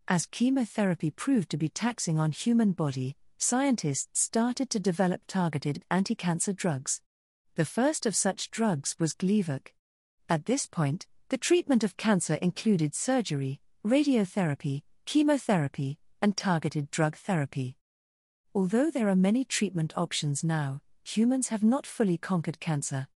As 0.07 0.27
chemotherapy 0.27 1.09
proved 1.09 1.49
to 1.49 1.57
be 1.57 1.67
taxing 1.67 2.19
on 2.19 2.31
human 2.31 2.73
body, 2.73 3.17
scientists 3.39 4.19
started 4.19 4.69
to 4.69 4.79
develop 4.79 5.21
targeted 5.27 5.83
anti-cancer 5.89 6.53
drugs. 6.53 7.01
The 7.55 7.65
first 7.65 8.05
of 8.05 8.15
such 8.15 8.51
drugs 8.51 8.95
was 8.99 9.15
Gleevec. 9.15 9.69
At 10.29 10.45
this 10.45 10.67
point, 10.67 11.07
the 11.29 11.39
treatment 11.39 11.83
of 11.83 11.97
cancer 11.97 12.35
included 12.35 12.93
surgery, 12.93 13.61
radiotherapy, 13.83 14.83
chemotherapy, 15.05 15.97
and 16.21 16.37
targeted 16.37 16.91
drug 16.91 17.15
therapy. 17.15 17.75
Although 18.53 18.91
there 18.91 19.09
are 19.09 19.15
many 19.15 19.43
treatment 19.43 19.91
options 19.97 20.43
now, 20.43 20.81
humans 21.03 21.47
have 21.47 21.63
not 21.63 21.87
fully 21.87 22.19
conquered 22.19 22.59
cancer. 22.59 23.07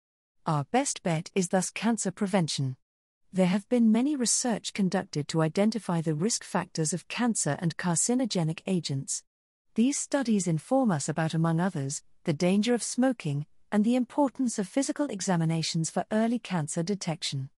Our 0.46 0.64
best 0.64 1.03
bet 1.03 1.31
is 1.35 1.48
thus 1.48 1.68
cancer 1.68 2.11
prevention. 2.11 2.77
There 3.32 3.46
have 3.46 3.68
been 3.68 3.92
many 3.92 4.16
research 4.16 4.72
conducted 4.72 5.28
to 5.28 5.42
identify 5.42 6.00
the 6.00 6.14
risk 6.14 6.42
factors 6.42 6.94
of 6.94 7.08
cancer 7.08 7.58
and 7.60 7.76
carcinogenic 7.76 8.62
agents. 8.66 9.22
These 9.74 9.98
studies 9.98 10.46
inform 10.46 10.90
us 10.90 11.08
about, 11.08 11.34
among 11.34 11.60
others, 11.60 12.02
the 12.24 12.32
danger 12.32 12.72
of 12.72 12.82
smoking 12.82 13.46
and 13.70 13.84
the 13.84 13.96
importance 13.96 14.58
of 14.58 14.66
physical 14.66 15.06
examinations 15.06 15.90
for 15.90 16.06
early 16.10 16.38
cancer 16.38 16.82
detection. 16.82 17.50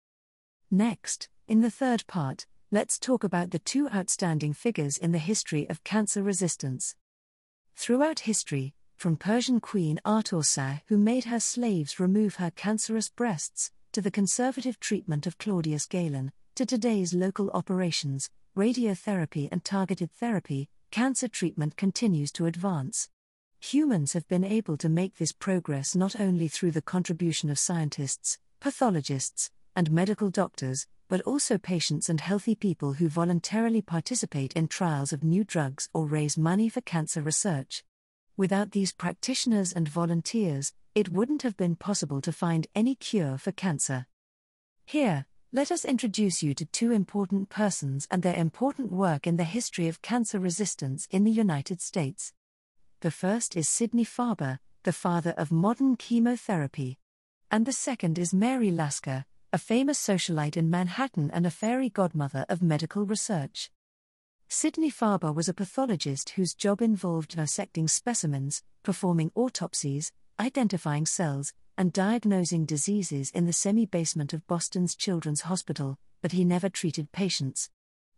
Next, 0.72 1.30
in 1.48 1.62
the 1.62 1.70
third 1.70 2.06
part, 2.08 2.48
let's 2.72 2.98
talk 2.98 3.24
about 3.24 3.52
the 3.52 3.60
two 3.60 3.90
outstanding 3.90 4.54
figures 4.54 4.98
in 4.98 5.12
the 5.12 5.20
history 5.20 5.70
of 5.70 5.84
cancer 5.84 6.24
resistance. 6.24 6.96
Throughout 7.76 8.22
history, 8.22 8.74
from 8.96 9.18
Persian 9.18 9.60
Queen 9.60 10.00
Atossa, 10.04 10.82
who 10.88 10.98
made 10.98 11.26
her 11.26 11.40
slaves 11.40 12.00
remove 12.00 12.36
her 12.36 12.52
cancerous 12.52 13.08
breasts, 13.08 13.72
to 13.92 14.02
the 14.02 14.12
conservative 14.12 14.80
treatment 14.80 15.26
of 15.26 15.38
Claudius 15.38 15.86
Galen, 15.86 16.32
to 16.56 16.66
today's 16.66 17.14
local 17.14 17.50
operations, 17.52 18.30
radiotherapy, 18.56 19.50
and 19.52 19.64
targeted 19.64 20.12
therapy, 20.12 20.70
cancer 20.92 21.28
treatment 21.28 21.76
continues 21.78 22.32
to 22.34 22.46
advance. 22.46 23.10
Humans 23.62 24.14
have 24.14 24.28
been 24.28 24.44
able 24.44 24.78
to 24.78 24.90
make 24.90 25.18
this 25.18 25.32
progress 25.32 25.96
not 25.96 26.20
only 26.20 26.48
through 26.48 26.72
the 26.72 26.82
contribution 26.82 27.50
of 27.50 27.60
scientists, 27.60 28.38
pathologists, 28.60 29.50
and 29.76 29.92
medical 29.92 30.30
doctors, 30.30 30.88
but 31.08 31.22
also 31.22 31.58
patients 31.58 32.08
and 32.10 32.22
healthy 32.22 32.54
people 32.56 32.94
who 32.94 33.10
voluntarily 33.10 33.82
participate 33.82 34.54
in 34.54 34.68
trials 34.68 35.12
of 35.12 35.24
new 35.24 35.44
drugs 35.44 35.90
or 35.94 36.06
raise 36.06 36.38
money 36.38 36.70
for 36.70 36.82
cancer 36.82 37.22
research. 37.22 37.84
Without 38.38 38.72
these 38.72 38.94
practitioners 38.94 39.74
and 39.74 39.90
volunteers, 39.90 40.72
it 40.96 41.10
wouldn't 41.10 41.44
have 41.44 41.58
been 41.58 41.76
possible 41.76 42.22
to 42.22 42.32
find 42.32 42.68
any 42.76 42.96
cure 42.96 43.38
for 43.38 43.52
cancer. 43.52 44.08
Here, 44.86 45.26
let 45.52 45.72
us 45.72 45.86
introduce 45.86 46.44
you 46.44 46.54
to 46.54 46.66
two 46.66 46.92
important 46.92 47.50
persons 47.50 48.08
and 48.12 48.22
their 48.22 48.36
important 48.36 48.92
work 48.92 49.26
in 49.26 49.38
the 49.38 49.44
history 49.44 49.88
of 49.88 50.02
cancer 50.02 50.40
resistance 50.40 51.08
in 51.10 51.24
the 51.24 51.32
United 51.32 51.82
States. 51.82 52.34
The 53.02 53.12
first 53.12 53.56
is 53.56 53.68
Sidney 53.68 54.06
Farber, 54.06 54.60
the 54.84 54.94
father 54.94 55.32
of 55.38 55.52
modern 55.52 55.96
chemotherapy. 55.96 57.00
And 57.50 57.66
the 57.66 57.72
second 57.72 58.20
is 58.20 58.34
Mary 58.34 58.70
Lasker, 58.70 59.26
a 59.52 59.58
famous 59.58 60.00
socialite 60.00 60.56
in 60.56 60.70
Manhattan 60.70 61.32
and 61.32 61.48
a 61.48 61.52
fairy 61.52 61.90
godmother 61.90 62.46
of 62.48 62.62
medical 62.62 63.06
research. 63.06 63.72
Sidney 64.48 64.92
Farber 64.92 65.34
was 65.34 65.50
a 65.50 65.54
pathologist 65.54 66.32
whose 66.32 66.54
job 66.54 66.82
involved 66.82 67.36
dissecting 67.36 67.88
specimens, 67.88 68.62
performing 68.84 69.32
autopsies, 69.34 70.12
identifying 70.40 71.06
cells, 71.06 71.54
and 71.78 71.92
diagnosing 71.94 72.66
diseases 72.66 73.32
in 73.32 73.46
the 73.46 73.54
semi 73.54 73.86
basement 73.86 74.34
of 74.34 74.46
Boston's 74.48 74.96
Children's 74.96 75.42
Hospital, 75.42 75.98
but 76.22 76.32
he 76.32 76.46
never 76.46 76.70
treated 76.70 77.12
patients. 77.12 77.70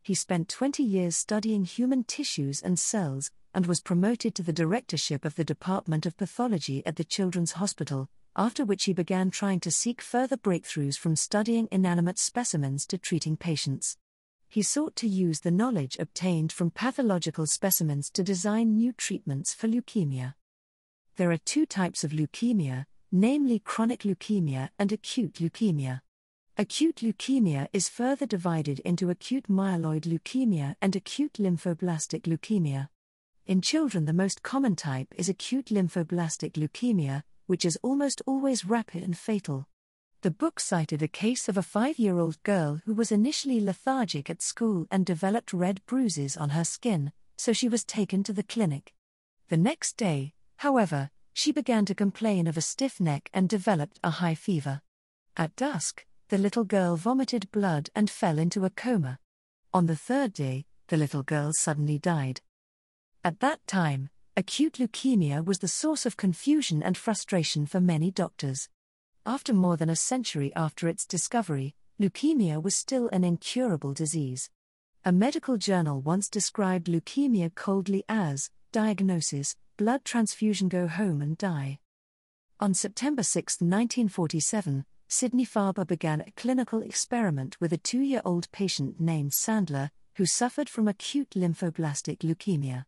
He 0.04 0.14
spent 0.14 0.50
20 0.50 0.84
years 0.84 1.16
studying 1.18 1.66
human 1.66 2.04
tissues 2.04 2.62
and 2.62 2.78
cells, 2.78 3.32
and 3.54 3.66
was 3.66 3.82
promoted 3.82 4.36
to 4.36 4.44
the 4.44 4.54
directorship 4.54 5.26
of 5.26 5.36
the 5.36 5.44
Department 5.44 6.06
of 6.06 6.18
Pathology 6.18 6.86
at 6.86 6.96
the 6.96 7.04
Children's 7.04 7.54
Hospital, 7.54 8.10
after 8.36 8.66
which 8.66 8.86
he 8.86 8.94
began 8.94 9.30
trying 9.30 9.60
to 9.60 9.72
seek 9.72 10.02
further 10.02 10.38
breakthroughs 10.38 10.98
from 10.98 11.16
studying 11.16 11.68
inanimate 11.72 12.20
specimens 12.20 12.86
to 12.88 12.98
treating 12.98 13.36
patients 13.38 13.98
he 14.52 14.62
sought 14.62 14.98
to 14.98 15.08
use 15.08 15.40
the 15.40 15.50
knowledge 15.50 15.96
obtained 15.98 16.52
from 16.52 16.70
pathological 16.70 17.46
specimens 17.46 18.10
to 18.10 18.22
design 18.22 18.74
new 18.74 18.92
treatments 18.92 19.54
for 19.54 19.70
leukemia. 19.70 20.34
There 21.18 21.32
are 21.32 21.38
two 21.38 21.66
types 21.66 22.04
of 22.04 22.12
leukemia, 22.12 22.86
namely 23.12 23.60
chronic 23.60 24.02
leukemia 24.02 24.70
and 24.80 24.92
acute 24.92 25.34
leukemia. 25.36 26.02
Acute 26.58 26.98
leukemia 26.98 27.68
is 27.74 27.90
further 27.90 28.26
divided 28.26 28.80
into 28.80 29.10
acute 29.10 29.48
myeloid 29.50 30.04
leukemia 30.04 30.76
and 30.82 30.96
acute 30.96 31.34
lymphoblastic 31.34 32.22
leukemia. 32.24 32.90
In 33.46 33.62
children, 33.62 34.06
the 34.06 34.14
most 34.14 34.44
common 34.44 34.76
type 34.76 35.14
is 35.18 35.28
acute 35.28 35.66
lymphoblastic 35.66 36.54
leukemia, 36.54 37.24
which 37.46 37.66
is 37.66 37.78
almost 37.82 38.22
always 38.26 38.64
rapid 38.66 39.04
and 39.04 39.18
fatal. 39.18 39.68
The 40.22 40.32
book 40.32 40.60
cited 40.60 41.02
a 41.02 41.08
case 41.08 41.50
of 41.50 41.58
a 41.58 41.64
five 41.64 42.00
year 42.00 42.20
old 42.20 42.42
girl 42.44 42.80
who 42.86 42.94
was 42.94 43.12
initially 43.12 43.60
lethargic 43.60 44.30
at 44.30 44.42
school 44.42 44.88
and 44.92 45.06
developed 45.06 45.52
red 45.52 45.86
bruises 45.86 46.38
on 46.38 46.52
her 46.52 46.64
skin, 46.64 47.12
so 47.38 47.52
she 47.52 47.68
was 47.68 47.84
taken 47.84 48.24
to 48.24 48.34
the 48.34 48.44
clinic. 48.44 48.94
The 49.50 49.58
next 49.58 49.98
day, 49.98 50.34
however, 50.62 51.10
she 51.34 51.52
began 51.52 51.86
to 51.86 51.96
complain 51.96 52.46
of 52.46 52.56
a 52.56 52.62
stiff 52.62 53.00
neck 53.00 53.32
and 53.34 53.50
developed 53.50 54.00
a 54.04 54.12
high 54.12 54.36
fever. 54.36 54.80
At 55.36 55.56
dusk, 55.56 56.06
the 56.30 56.38
little 56.38 56.64
girl 56.64 56.96
vomited 56.96 57.52
blood 57.52 57.90
and 57.96 58.08
fell 58.08 58.38
into 58.38 58.64
a 58.64 58.70
coma. 58.70 59.18
On 59.74 59.88
the 59.88 59.96
third 59.96 60.34
day, 60.34 60.66
the 60.90 60.98
little 60.98 61.24
girl 61.24 61.52
suddenly 61.52 61.98
died. 61.98 62.42
At 63.24 63.40
that 63.40 63.66
time, 63.66 64.10
acute 64.38 64.74
leukemia 64.74 65.44
was 65.44 65.60
the 65.60 65.68
source 65.68 66.06
of 66.06 66.16
confusion 66.16 66.84
and 66.84 66.96
frustration 66.96 67.66
for 67.66 67.82
many 67.82 68.12
doctors. 68.12 68.70
After 69.26 69.54
more 69.54 69.78
than 69.78 69.90
a 69.90 69.96
century 69.96 70.54
after 70.56 70.88
its 70.88 71.08
discovery, 71.08 71.74
leukemia 72.00 72.62
was 72.62 72.76
still 72.76 73.10
an 73.10 73.24
incurable 73.24 73.94
disease. 73.96 74.52
A 75.04 75.12
medical 75.12 75.58
journal 75.58 76.02
once 76.02 76.30
described 76.30 76.86
leukemia 76.86 77.56
coldly 77.56 78.04
as 78.08 78.52
diagnosis, 78.72 79.56
blood 79.82 80.06
transfusion, 80.06 80.70
go 80.70 80.86
home 80.86 81.24
and 81.24 81.40
die. 81.40 81.80
On 82.60 82.72
September 82.72 83.24
6, 83.24 83.62
1947, 83.62 84.86
Sidney 85.08 85.44
Farber 85.44 85.88
began 85.88 86.22
a 86.22 86.30
clinical 86.34 86.84
experiment 86.84 87.60
with 87.60 87.74
a 87.74 87.80
two 87.80 88.02
year 88.02 88.22
old 88.24 88.52
patient 88.52 89.00
named 89.02 89.32
Sandler, 89.32 89.90
who 90.18 90.28
suffered 90.28 90.70
from 90.70 90.88
acute 90.88 91.32
lymphoblastic 91.32 92.20
leukemia. 92.20 92.86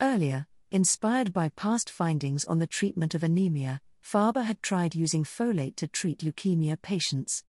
Earlier, 0.00 0.48
inspired 0.72 1.32
by 1.32 1.48
past 1.50 1.88
findings 1.88 2.44
on 2.46 2.58
the 2.58 2.66
treatment 2.66 3.14
of 3.14 3.22
anemia, 3.22 3.80
Farber 4.02 4.42
had 4.42 4.62
tried 4.62 4.96
using 4.96 5.22
folate 5.22 5.76
to 5.76 5.86
treat 5.86 6.24
leukemia 6.24 6.82
patients. 6.82 7.44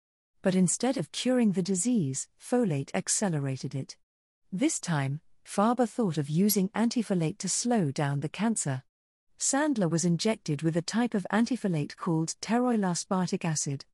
But 0.43 0.57
instead 0.57 0.97
of 0.97 1.13
curing 1.13 1.53
the 1.53 1.63
disease, 1.63 2.27
folate 2.43 2.91
accelerated 2.93 3.73
it. 3.73 3.97
This 4.51 4.81
time, 4.81 5.21
Farber 5.51 5.89
thought 5.89 6.19
of 6.19 6.31
using 6.31 6.69
antifolate 6.71 7.39
to 7.39 7.49
slow 7.49 7.91
down 7.91 8.21
the 8.21 8.29
cancer. 8.29 8.85
Sandler 9.39 9.91
was 9.91 10.05
injected 10.05 10.63
with 10.63 10.77
a 10.77 10.83
type 10.83 11.15
of 11.15 11.27
antifolate 11.33 11.97
called 11.97 12.35
pteroyl 12.41 12.85
aspartic 12.85 13.45
acid 13.45 13.85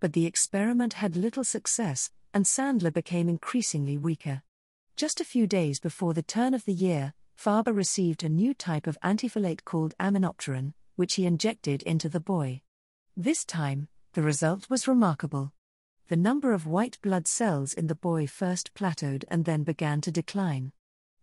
but 0.00 0.14
the 0.14 0.26
experiment 0.26 0.94
had 0.94 1.14
little 1.14 1.44
success, 1.44 2.10
and 2.32 2.46
Sandler 2.46 2.92
became 2.92 3.28
increasingly 3.28 3.98
weaker. 3.98 4.42
Just 4.96 5.20
a 5.20 5.24
few 5.24 5.46
days 5.46 5.78
before 5.78 6.14
the 6.14 6.22
turn 6.22 6.54
of 6.54 6.64
the 6.64 6.72
year, 6.72 7.12
Farber 7.38 7.74
received 7.74 8.24
a 8.24 8.28
new 8.28 8.54
type 8.54 8.86
of 8.86 8.98
antifolate 9.04 9.64
called 9.64 9.94
aminopterin, 10.00 10.72
which 10.96 11.14
he 11.14 11.26
injected 11.26 11.82
into 11.82 12.08
the 12.08 12.20
boy. 12.20 12.62
This 13.16 13.44
time, 13.44 13.88
the 14.14 14.22
result 14.22 14.68
was 14.68 14.88
remarkable. 14.88 15.52
The 16.08 16.16
number 16.16 16.52
of 16.52 16.66
white 16.66 16.98
blood 17.02 17.28
cells 17.28 17.72
in 17.72 17.86
the 17.86 17.94
boy 17.94 18.26
first 18.26 18.74
plateaued 18.74 19.24
and 19.28 19.44
then 19.44 19.62
began 19.62 20.00
to 20.02 20.10
decline. 20.10 20.72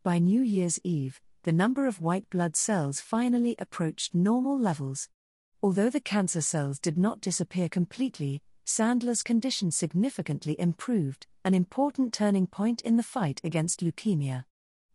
By 0.07 0.19
New 0.19 0.41
Year's 0.41 0.79
Eve, 0.85 1.19
the 1.43 1.51
number 1.51 1.85
of 1.85 1.99
white 1.99 2.29
blood 2.29 2.55
cells 2.55 3.01
finally 3.01 3.57
approached 3.59 4.15
normal 4.15 4.57
levels. 4.57 5.09
Although 5.61 5.89
the 5.89 5.99
cancer 5.99 6.39
cells 6.39 6.79
did 6.79 6.97
not 6.97 7.19
disappear 7.19 7.67
completely, 7.67 8.41
Sandler's 8.65 9.21
condition 9.21 9.69
significantly 9.69 10.55
improved, 10.57 11.27
an 11.43 11.53
important 11.53 12.13
turning 12.13 12.47
point 12.47 12.79
in 12.83 12.95
the 12.95 13.03
fight 13.03 13.41
against 13.43 13.81
leukemia. 13.81 14.45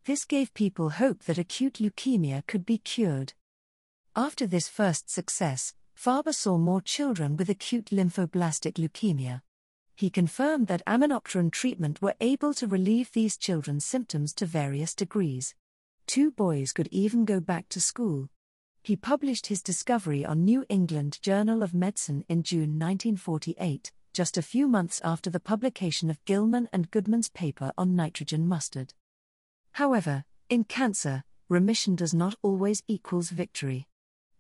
This 0.07 0.25
gave 0.25 0.55
people 0.55 0.89
hope 0.89 1.25
that 1.25 1.37
acute 1.37 1.75
leukemia 1.75 2.47
could 2.47 2.65
be 2.65 2.79
cured. 2.79 3.35
After 4.17 4.47
this 4.47 4.67
first 4.67 5.11
success, 5.11 5.75
Farber 5.95 6.35
saw 6.35 6.57
more 6.57 6.81
children 6.81 7.37
with 7.37 7.51
acute 7.51 7.91
lymphoblastic 7.91 8.79
leukemia. 8.79 9.43
He 10.03 10.11
confirmed 10.11 10.67
that 10.67 10.85
aminopterin 10.85 11.53
treatment 11.53 12.03
were 12.03 12.17
able 12.21 12.53
to 12.55 12.67
relieve 12.67 13.13
these 13.13 13.37
children's 13.37 13.85
symptoms 13.85 14.35
to 14.35 14.47
various 14.47 14.97
degrees. 14.97 15.55
Two 16.09 16.33
boys 16.33 16.73
could 16.73 16.89
even 16.91 17.25
go 17.25 17.39
back 17.39 17.69
to 17.69 17.81
school, 17.81 18.29
he 18.83 18.97
published 18.97 19.47
his 19.47 19.63
discovery 19.63 20.25
on 20.25 20.45
New 20.45 20.65
England 20.69 21.21
Journal 21.23 21.63
of 21.63 21.73
Medicine 21.73 22.25
in 22.29 22.43
June 22.43 22.81
1948, 22.81 23.93
just 24.13 24.37
a 24.37 24.43
few 24.43 24.67
months 24.67 25.01
after 25.05 25.31
the 25.31 25.39
publication 25.39 26.11
of 26.11 26.25
Gilman 26.25 26.69
and 26.73 26.91
Goodman's 26.91 27.29
paper 27.29 27.71
on 27.79 27.95
nitrogen 27.95 28.49
mustard. 28.49 28.95
However, 29.71 30.25
in 30.49 30.65
cancer, 30.65 31.23
remission 31.49 31.95
does 31.95 32.13
not 32.13 32.35
always 32.43 32.83
equals 32.89 33.31
victory. 33.31 33.87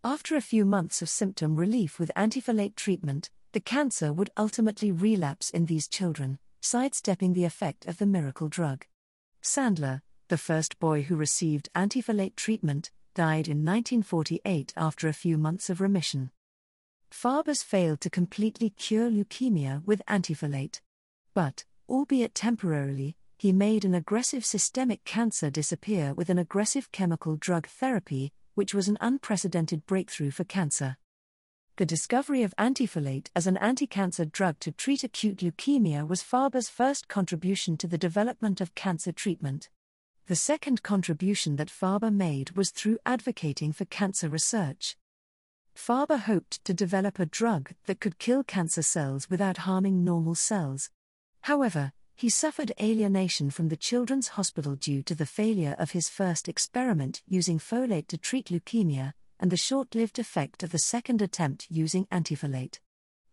After 0.02 0.34
a 0.34 0.40
few 0.40 0.64
months 0.64 1.02
of 1.02 1.08
symptom 1.08 1.54
relief 1.54 2.00
with 2.00 2.10
antifolate 2.16 2.74
treatment, 2.74 3.30
the 3.52 3.60
cancer 3.60 4.12
would 4.12 4.30
ultimately 4.36 4.90
relapse 4.90 5.50
in 5.50 5.66
these 5.66 5.88
children, 5.88 6.38
sidestepping 6.60 7.34
the 7.34 7.44
effect 7.44 7.86
of 7.86 7.98
the 7.98 8.06
miracle 8.06 8.48
drug. 8.48 8.86
Sandler, 9.42 10.00
the 10.28 10.38
first 10.38 10.78
boy 10.78 11.02
who 11.02 11.16
received 11.16 11.68
antifolate 11.74 12.34
treatment, 12.36 12.90
died 13.14 13.48
in 13.48 13.58
1948 13.58 14.72
after 14.76 15.06
a 15.06 15.12
few 15.12 15.36
months 15.36 15.68
of 15.68 15.80
remission. 15.80 16.30
Farbers 17.10 17.62
failed 17.62 18.00
to 18.00 18.08
completely 18.08 18.70
cure 18.70 19.10
leukemia 19.10 19.84
with 19.84 20.00
antifolate. 20.08 20.80
But, 21.34 21.64
albeit 21.88 22.34
temporarily, 22.34 23.16
he 23.36 23.52
made 23.52 23.84
an 23.84 23.94
aggressive 23.94 24.46
systemic 24.46 25.04
cancer 25.04 25.50
disappear 25.50 26.14
with 26.14 26.30
an 26.30 26.38
aggressive 26.38 26.90
chemical 26.92 27.36
drug 27.36 27.66
therapy, 27.66 28.32
which 28.54 28.72
was 28.72 28.88
an 28.88 28.96
unprecedented 29.00 29.84
breakthrough 29.84 30.30
for 30.30 30.44
cancer. 30.44 30.96
The 31.82 31.86
discovery 31.86 32.44
of 32.44 32.54
antifolate 32.58 33.26
as 33.34 33.48
an 33.48 33.56
anti-cancer 33.56 34.24
drug 34.24 34.60
to 34.60 34.70
treat 34.70 35.02
acute 35.02 35.38
leukemia 35.38 36.06
was 36.06 36.22
Farber's 36.22 36.68
first 36.68 37.08
contribution 37.08 37.76
to 37.78 37.88
the 37.88 37.98
development 37.98 38.60
of 38.60 38.76
cancer 38.76 39.10
treatment. 39.10 39.68
The 40.28 40.36
second 40.36 40.84
contribution 40.84 41.56
that 41.56 41.72
Farber 41.72 42.14
made 42.14 42.52
was 42.52 42.70
through 42.70 43.00
advocating 43.04 43.72
for 43.72 43.84
cancer 43.84 44.28
research. 44.28 44.96
Farber 45.74 46.20
hoped 46.20 46.64
to 46.66 46.72
develop 46.72 47.18
a 47.18 47.26
drug 47.26 47.72
that 47.86 47.98
could 47.98 48.20
kill 48.20 48.44
cancer 48.44 48.82
cells 48.82 49.28
without 49.28 49.66
harming 49.66 50.04
normal 50.04 50.36
cells. 50.36 50.88
However, 51.40 51.90
he 52.14 52.28
suffered 52.28 52.70
alienation 52.80 53.50
from 53.50 53.70
the 53.70 53.76
Children's 53.76 54.28
Hospital 54.38 54.76
due 54.76 55.02
to 55.02 55.16
the 55.16 55.26
failure 55.26 55.74
of 55.80 55.90
his 55.90 56.08
first 56.08 56.48
experiment 56.48 57.22
using 57.26 57.58
folate 57.58 58.06
to 58.06 58.16
treat 58.16 58.50
leukemia 58.50 59.14
and 59.42 59.50
the 59.50 59.56
short 59.56 59.94
lived 59.96 60.20
effect 60.20 60.62
of 60.62 60.70
the 60.70 60.78
second 60.78 61.20
attempt 61.20 61.66
using 61.68 62.06
antifolate. 62.06 62.78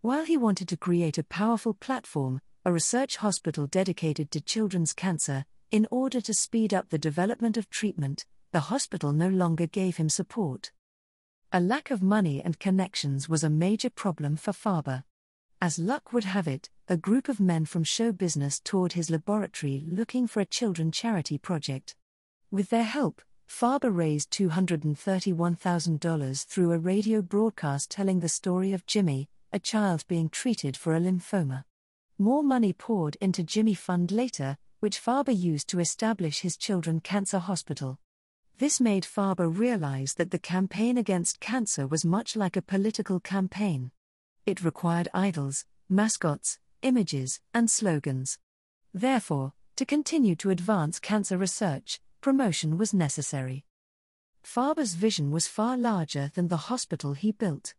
While 0.02 0.26
he 0.26 0.38
wanted 0.38 0.68
to 0.70 0.78
create 0.78 1.20
a 1.20 1.24
powerful 1.24 1.76
platform, 1.76 2.42
a 2.66 2.74
research 2.74 3.18
hospital 3.18 3.68
dedicated 3.68 4.32
to 4.32 4.42
children's 4.42 4.92
cancer, 4.92 5.46
in 5.72 5.88
order 5.92 6.20
to 6.20 6.34
speed 6.34 6.74
up 6.74 6.90
the 6.90 6.98
development 6.98 7.58
of 7.58 7.70
treatment, 7.70 8.26
the 8.52 8.72
hospital 8.72 9.14
no 9.14 9.28
longer 9.28 9.68
gave 9.68 9.98
him 9.98 10.10
support. 10.10 10.72
A 11.54 11.60
lack 11.60 11.92
of 11.92 12.02
money 12.02 12.42
and 12.44 12.60
connections 12.60 13.30
was 13.30 13.44
a 13.44 13.50
major 13.50 13.92
problem 13.92 14.36
for 14.36 14.52
Farber. 14.52 15.04
As 15.62 15.78
luck 15.78 16.12
would 16.12 16.24
have 16.24 16.48
it, 16.48 16.72
a 16.88 16.98
group 16.98 17.30
of 17.30 17.40
men 17.40 17.66
from 17.66 17.84
show 17.84 18.12
business 18.12 18.60
toured 18.60 18.94
his 18.94 19.12
laboratory 19.12 19.86
looking 19.88 20.26
for 20.26 20.40
a 20.40 20.46
children 20.46 20.92
charity 20.92 21.38
project. 21.38 21.96
With 22.50 22.72
their 22.72 22.84
help, 22.84 23.22
Farber 23.50 23.94
raised 23.94 24.32
$231,000 24.32 26.46
through 26.46 26.72
a 26.72 26.78
radio 26.78 27.22
broadcast 27.22 27.92
telling 27.92 28.20
the 28.20 28.30
story 28.30 28.72
of 28.72 28.86
Jimmy, 28.86 29.28
a 29.52 29.60
child 29.60 30.06
being 30.08 30.30
treated 30.30 30.78
for 30.78 30.96
a 30.96 31.00
lymphoma. 31.00 31.66
More 32.18 32.44
money 32.44 32.72
poured 32.72 33.18
into 33.20 33.44
Jimmy 33.44 33.74
Fund 33.74 34.12
later, 34.12 34.58
which 34.80 35.02
Farber 35.02 35.38
used 35.38 35.68
to 35.70 35.80
establish 35.80 36.40
his 36.40 36.56
children 36.56 37.02
cancer 37.02 37.40
hospital. 37.40 38.00
This 38.60 38.80
made 38.80 39.04
Farber 39.04 39.50
realize 39.50 40.14
that 40.14 40.32
the 40.32 40.40
campaign 40.40 40.98
against 40.98 41.42
cancer 41.42 41.88
was 41.88 42.06
much 42.06 42.36
like 42.36 42.56
a 42.56 42.62
political 42.62 43.20
campaign. 43.20 43.92
It 44.46 44.64
required 44.64 45.10
idols, 45.14 45.66
mascots, 45.90 46.60
images, 46.82 47.42
and 47.54 47.70
slogans. 47.70 48.38
Therefore, 48.94 49.54
to 49.76 49.86
continue 49.86 50.36
to 50.36 50.50
advance 50.50 51.00
cancer 51.00 51.38
research, 51.38 52.00
promotion 52.22 52.78
was 52.78 52.94
necessary. 52.94 53.66
Farber's 54.44 54.94
vision 54.94 55.32
was 55.32 55.48
far 55.48 55.78
larger 55.78 56.32
than 56.34 56.48
the 56.48 56.70
hospital 56.70 57.14
he 57.14 57.32
built. 57.32 57.74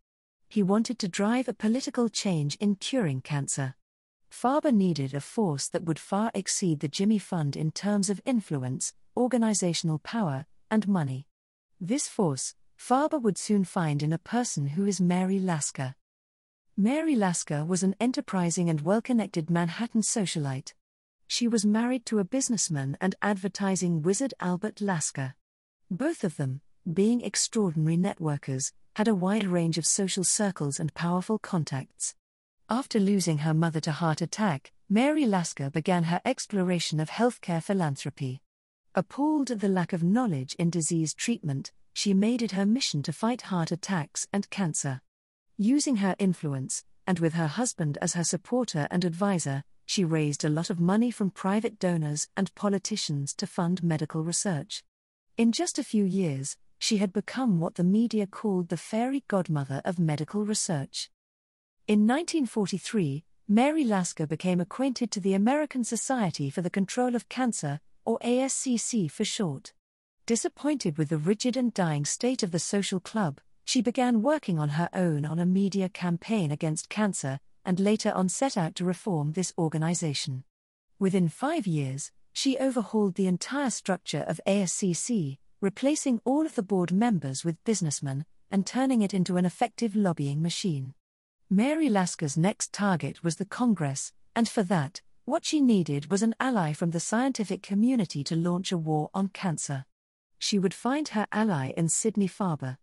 He 0.49 0.63
wanted 0.63 0.99
to 0.99 1.09
drive 1.09 1.49
a 1.49 1.55
political 1.55 2.09
change 2.09 2.57
in 2.57 2.75
curing 2.75 3.21
cancer. 3.21 3.75
Farber 4.31 4.73
needed 4.73 5.15
a 5.15 5.21
force 5.21 5.69
that 5.69 5.85
would 5.85 5.99
far 5.99 6.31
exceed 6.35 6.81
the 6.81 6.89
Jimmy 6.89 7.19
Fund 7.19 7.57
in 7.57 7.71
terms 7.71 8.09
of 8.11 8.21
influence, 8.25 8.93
organizational 9.17 9.99
power, 9.99 10.47
and 10.71 10.87
money. 10.87 11.27
This 11.81 12.09
force, 12.09 12.55
Farber 12.79 13.21
would 13.21 13.39
soon 13.39 13.65
find 13.65 14.03
in 14.03 14.13
a 14.13 14.19
person 14.19 14.69
who 14.69 14.87
is 14.87 15.01
Mary 15.01 15.39
Lasker. 15.39 15.95
Mary 16.77 17.15
Lasker 17.15 17.65
was 17.65 17.83
an 17.83 17.95
enterprising 18.01 18.71
and 18.71 18.81
well 18.81 19.03
connected 19.03 19.51
Manhattan 19.51 20.01
socialite. 20.01 20.73
She 21.33 21.47
was 21.47 21.65
married 21.65 22.07
to 22.07 22.19
a 22.19 22.25
businessman 22.25 22.97
and 23.01 23.15
advertising 23.23 24.03
wizard 24.03 24.35
Albert 24.41 24.81
Lasker. 24.81 25.37
Both 25.89 26.25
of 26.25 26.37
them, 26.37 26.61
being 26.93 27.21
extraordinary 27.21 27.97
networkers, 27.97 28.73
had 28.97 29.07
a 29.07 29.15
wide 29.15 29.45
range 29.45 29.79
of 29.79 29.87
social 29.87 30.25
circles 30.25 30.81
and 30.81 30.93
powerful 30.93 31.39
contacts. 31.39 32.17
After 32.69 32.99
losing 32.99 33.39
her 33.39 33.55
mother 33.55 33.79
to 33.83 33.93
heart 33.93 34.21
attack, 34.21 34.73
Mary 34.89 35.25
Lasker 35.25 35.71
began 35.71 36.03
her 36.03 36.21
exploration 36.25 36.99
of 36.99 37.11
healthcare 37.11 37.63
philanthropy. 37.63 38.43
Appalled 38.97 39.53
at 39.53 39.61
the 39.61 39.69
lack 39.69 39.93
of 39.93 40.03
knowledge 40.03 40.57
in 40.59 40.69
disease 40.69 41.15
treatment, 41.15 41.71
she 41.93 42.13
made 42.13 42.43
it 42.43 42.53
her 42.53 42.67
mission 42.67 43.05
to 43.05 43.13
fight 43.13 43.43
heart 43.43 43.71
attacks 43.71 44.27
and 44.33 44.51
cancer. 44.51 45.01
Using 45.57 45.99
her 45.99 46.17
influence, 46.19 46.83
and 47.07 47.21
with 47.21 47.35
her 47.35 47.47
husband 47.47 47.99
as 48.03 48.15
her 48.15 48.25
supporter 48.25 48.89
and 48.91 49.05
advisor, 49.05 49.63
she 49.91 50.05
raised 50.05 50.45
a 50.45 50.49
lot 50.49 50.71
of 50.71 50.79
money 50.79 51.11
from 51.11 51.33
private 51.33 51.77
donors 51.81 52.29
and 52.37 52.55
politicians 52.55 53.35
to 53.35 53.45
fund 53.45 53.83
medical 53.83 54.23
research. 54.23 54.85
In 55.37 55.51
just 55.51 55.81
a 55.81 55.83
few 55.83 56.05
years, 56.05 56.57
she 56.79 56.99
had 56.99 57.13
become 57.13 57.59
what 57.59 57.75
the 57.75 57.83
media 57.83 58.25
called 58.25 58.69
the 58.69 58.77
fairy 58.77 59.25
godmother 59.27 59.83
of 59.85 59.99
medical 59.99 60.45
research. 60.45 61.11
In 61.89 62.07
1943, 62.07 63.25
Mary 63.49 63.83
Lasker 63.83 64.29
became 64.29 64.61
acquainted 64.61 65.11
to 65.11 65.19
the 65.19 65.35
American 65.35 65.83
Society 65.83 66.51
for 66.51 66.63
the 66.63 66.71
Control 66.71 67.17
of 67.17 67.29
Cancer, 67.29 67.81
or 68.05 68.21
ASCC 68.21 69.11
for 69.11 69.25
short. 69.25 69.73
Disappointed 70.25 70.99
with 70.99 71.09
the 71.09 71.19
rigid 71.19 71.57
and 71.57 71.75
dying 71.75 72.05
state 72.05 72.45
of 72.45 72.53
the 72.53 72.61
social 72.61 73.01
club, 73.01 73.41
she 73.65 73.83
began 73.83 74.23
working 74.23 74.57
on 74.57 74.69
her 74.69 74.89
own 74.95 75.25
on 75.25 75.41
a 75.41 75.47
media 75.47 75.89
campaign 75.89 76.53
against 76.53 76.89
cancer, 76.89 77.41
and 77.65 77.81
later 77.81 78.13
on 78.13 78.29
set 78.29 78.57
out 78.57 78.75
to 78.77 78.85
reform 78.85 79.33
this 79.33 79.53
organization. 79.59 80.45
Within 80.99 81.29
five 81.29 81.67
years, 81.67 82.13
she 82.33 82.59
overhauled 82.59 83.15
the 83.15 83.27
entire 83.27 83.71
structure 83.71 84.25
of 84.27 84.41
ASCC, 84.47 85.39
replacing 85.61 86.21
all 86.25 86.47
of 86.47 86.55
the 86.55 86.63
board 86.63 86.93
members 86.93 87.45
with 87.45 87.63
businessmen, 87.65 88.25
and 88.51 88.67
turning 88.67 89.03
it 89.03 89.15
into 89.15 89.37
an 89.37 89.45
effective 89.45 89.95
lobbying 89.95 90.43
machine. 90.43 90.95
Mary 91.49 91.89
Lasker's 91.89 92.37
next 92.37 92.73
target 92.73 93.25
was 93.25 93.37
the 93.37 93.45
Congress, 93.45 94.13
and 94.35 94.49
for 94.49 94.63
that, 94.63 95.03
what 95.25 95.45
she 95.45 95.61
needed 95.61 96.11
was 96.11 96.23
an 96.23 96.35
ally 96.41 96.73
from 96.73 96.91
the 96.91 97.01
scientific 97.01 97.63
community 97.63 98.25
to 98.25 98.37
launch 98.37 98.73
a 98.73 98.79
war 98.79 99.11
on 99.15 99.29
cancer. 99.29 99.85
She 100.39 100.59
would 100.59 100.75
find 100.75 101.09
her 101.09 101.27
ally 101.31 101.73
in 101.77 101.89
Sidney 101.89 102.29
Farber. 102.29 102.79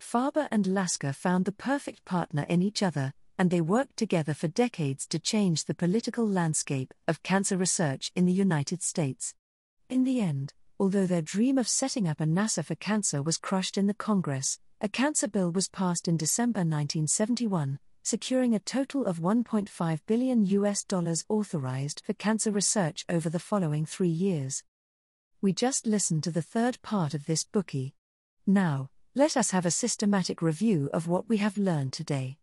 Farber 0.00 0.48
and 0.50 0.66
Lasker 0.66 1.12
found 1.12 1.44
the 1.44 1.52
perfect 1.52 2.04
partner 2.04 2.44
in 2.48 2.60
each 2.62 2.82
other, 2.82 3.14
and 3.38 3.50
they 3.50 3.60
worked 3.60 3.96
together 3.96 4.34
for 4.34 4.48
decades 4.48 5.06
to 5.08 5.18
change 5.18 5.64
the 5.64 5.74
political 5.74 6.26
landscape 6.26 6.92
of 7.08 7.22
cancer 7.22 7.56
research 7.56 8.12
in 8.14 8.26
the 8.26 8.32
United 8.32 8.82
States. 8.82 9.34
In 9.88 10.04
the 10.04 10.20
end, 10.20 10.54
although 10.78 11.06
their 11.06 11.22
dream 11.22 11.58
of 11.58 11.68
setting 11.68 12.08
up 12.08 12.20
a 12.20 12.24
NASA 12.24 12.64
for 12.64 12.74
cancer 12.74 13.22
was 13.22 13.38
crushed 13.38 13.76
in 13.78 13.86
the 13.86 13.94
Congress, 13.94 14.58
a 14.80 14.88
cancer 14.88 15.28
bill 15.28 15.50
was 15.52 15.68
passed 15.68 16.08
in 16.08 16.16
December 16.16 16.60
1971, 16.60 17.78
securing 18.02 18.54
a 18.54 18.58
total 18.58 19.06
of 19.06 19.20
1.5 19.20 20.00
billion 20.06 20.44
US 20.46 20.82
dollars 20.82 21.24
authorized 21.28 22.02
for 22.04 22.14
cancer 22.14 22.50
research 22.50 23.04
over 23.08 23.30
the 23.30 23.38
following 23.38 23.86
3 23.86 24.08
years. 24.08 24.64
We 25.40 25.52
just 25.52 25.86
listened 25.86 26.24
to 26.24 26.30
the 26.32 26.42
third 26.42 26.82
part 26.82 27.14
of 27.14 27.26
this 27.26 27.44
Bookey. 27.44 27.92
Now, 28.46 28.90
let 29.14 29.36
us 29.36 29.52
have 29.52 29.66
a 29.66 29.70
systematic 29.70 30.42
review 30.42 30.90
of 30.92 31.06
what 31.06 31.28
we 31.28 31.36
have 31.36 31.56
learned 31.56 31.92
today. 31.92 32.38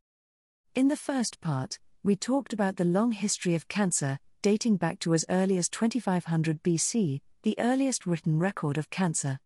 In 0.75 0.88
the 0.88 0.95
first 0.95 1.41
part, 1.41 1.79
we 2.03 2.15
talked 2.15 2.53
about 2.53 2.77
the 2.77 2.86
long 2.86 3.12
history 3.12 3.55
of 3.55 3.67
cancer, 3.67 4.19
dating 4.41 4.77
back 4.77 4.99
to 4.99 5.13
as 5.13 5.25
early 5.29 5.58
as 5.58 5.69
2500 5.69 6.63
BC, 6.63 7.21
the 7.43 7.55
earliest 7.60 8.05
written 8.05 8.39
record 8.39 8.77
of 8.77 8.89
cancer. 8.89 9.39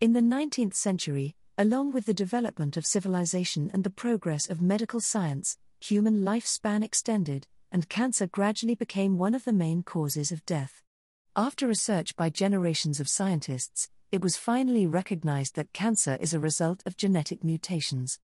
In 0.00 0.12
the 0.12 0.20
19th 0.20 0.74
century, 0.74 1.36
Along 1.56 1.92
with 1.92 2.06
the 2.06 2.14
development 2.14 2.76
of 2.76 2.84
civilization 2.84 3.70
and 3.72 3.84
the 3.84 3.90
progress 3.90 4.50
of 4.50 4.60
medical 4.60 4.98
science, 4.98 5.56
human 5.80 6.24
lifespan 6.24 6.82
extended, 6.82 7.46
and 7.70 7.88
cancer 7.88 8.26
gradually 8.26 8.74
became 8.74 9.18
one 9.18 9.36
of 9.36 9.44
the 9.44 9.52
main 9.52 9.84
causes 9.84 10.32
of 10.32 10.44
death. 10.46 10.82
After 11.36 11.68
research 11.68 12.16
by 12.16 12.28
generations 12.28 12.98
of 12.98 13.08
scientists, 13.08 13.88
it 14.10 14.20
was 14.20 14.36
finally 14.36 14.84
recognized 14.84 15.54
that 15.54 15.72
cancer 15.72 16.18
is 16.20 16.34
a 16.34 16.40
result 16.40 16.82
of 16.86 16.96
genetic 16.96 17.44
mutations. 17.44 18.18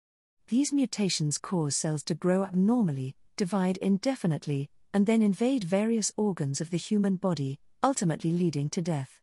These 0.51 0.73
mutations 0.73 1.39
cause 1.39 1.77
cells 1.77 2.03
to 2.03 2.17
grow 2.17 2.43
abnormally, 2.43 3.15
divide 3.37 3.77
indefinitely, 3.77 4.69
and 4.93 5.07
then 5.07 5.23
invade 5.23 5.63
various 5.63 6.13
organs 6.17 6.61
of 6.61 6.71
the 6.71 6.77
human 6.77 7.15
body, 7.15 7.61
ultimately 7.85 8.33
leading 8.33 8.69
to 8.71 8.83
death. 8.83 9.21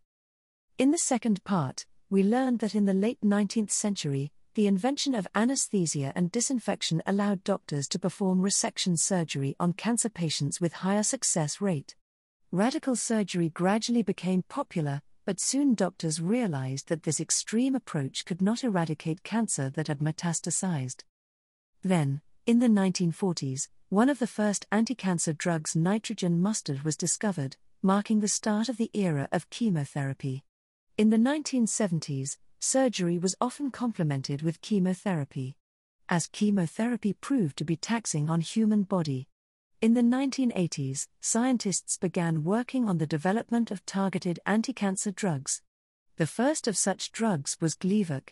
In 0.78 0.92
the 0.92 0.98
second 0.98 1.44
part, 1.44 1.86
we 2.10 2.24
learned 2.24 2.60
that 2.60 2.76
in 2.76 2.86
the 2.86 2.94
late 2.94 3.20
19th 3.20 3.72
century, 3.72 4.32
the 4.54 4.68
invention 4.68 5.14
of 5.14 5.28
anesthesia 5.36 6.14
and 6.16 6.32
disinfection 6.32 7.04
allowed 7.06 7.44
doctors 7.44 7.90
to 7.90 8.00
perform 8.00 8.40
resection 8.42 8.98
surgery 8.98 9.54
on 9.60 9.74
cancer 9.74 10.08
patients 10.08 10.62
with 10.62 10.76
higher 10.76 11.04
success 11.04 11.60
rate. 11.60 11.94
Radical 12.54 12.96
surgery 12.96 13.50
gradually 13.50 14.02
became 14.02 14.44
popular, 14.48 15.02
but 15.26 15.42
soon 15.42 15.76
doctors 15.76 16.22
realized 16.22 16.88
that 16.88 17.04
this 17.04 17.20
extreme 17.20 17.76
approach 17.76 18.24
could 18.24 18.42
not 18.42 18.64
eradicate 18.64 19.24
cancer 19.24 19.70
that 19.72 19.90
had 19.90 20.00
metastasized. 20.00 21.04
Then, 21.84 22.22
in 22.46 22.60
the 22.60 22.68
1940s, 22.68 23.68
one 23.90 24.10
of 24.10 24.20
the 24.20 24.28
first 24.28 24.66
anti 24.72 24.96
cancer 24.96 25.34
drugs, 25.34 25.76
nitrogen 25.76 26.42
mustard, 26.42 26.84
was 26.84 26.98
discovered, 26.98 27.56
marking 27.82 28.20
the 28.20 28.28
start 28.28 28.68
of 28.68 28.78
the 28.78 28.92
era 28.94 29.30
of 29.32 29.50
chemotherapy. 29.50 30.44
In 30.98 31.10
the 31.10 31.18
1970s, 31.18 32.38
surgery 32.60 33.18
was 33.18 33.36
often 33.40 33.72
complemented 33.72 34.42
with 34.42 34.62
chemotherapy. 34.62 35.56
As 36.10 36.28
chemotherapy 36.28 37.14
proved 37.14 37.58
to 37.58 37.66
be 37.66 37.76
taxing 37.76 38.30
on 38.30 38.42
human 38.42 38.84
body. 38.84 39.28
In 39.80 39.94
the 39.94 40.02
1980s, 40.02 41.08
scientists 41.22 41.98
began 41.98 42.44
working 42.44 42.90
on 42.90 42.98
the 42.98 43.06
development 43.06 43.70
of 43.70 43.86
targeted 43.86 44.40
anti-cancer 44.46 45.12
drugs. 45.12 45.62
The 46.16 46.26
first 46.26 46.68
of 46.68 46.76
such 46.76 47.12
drugs 47.12 47.58
was 47.62 47.76
Gleevec. 47.76 48.30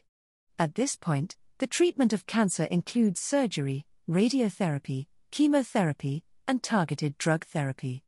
At 0.58 0.75
this 0.75 0.95
point, 0.95 1.36
the 1.58 1.68
treatment 1.68 2.12
of 2.12 2.28
cancer 2.28 2.65
includes 2.65 3.22
surgery, 3.22 3.86
radiotherapy, 4.10 5.08
chemotherapy, 5.32 6.24
and 6.48 6.62
targeted 6.62 7.18
drug 7.18 7.46
therapy. 7.46 8.04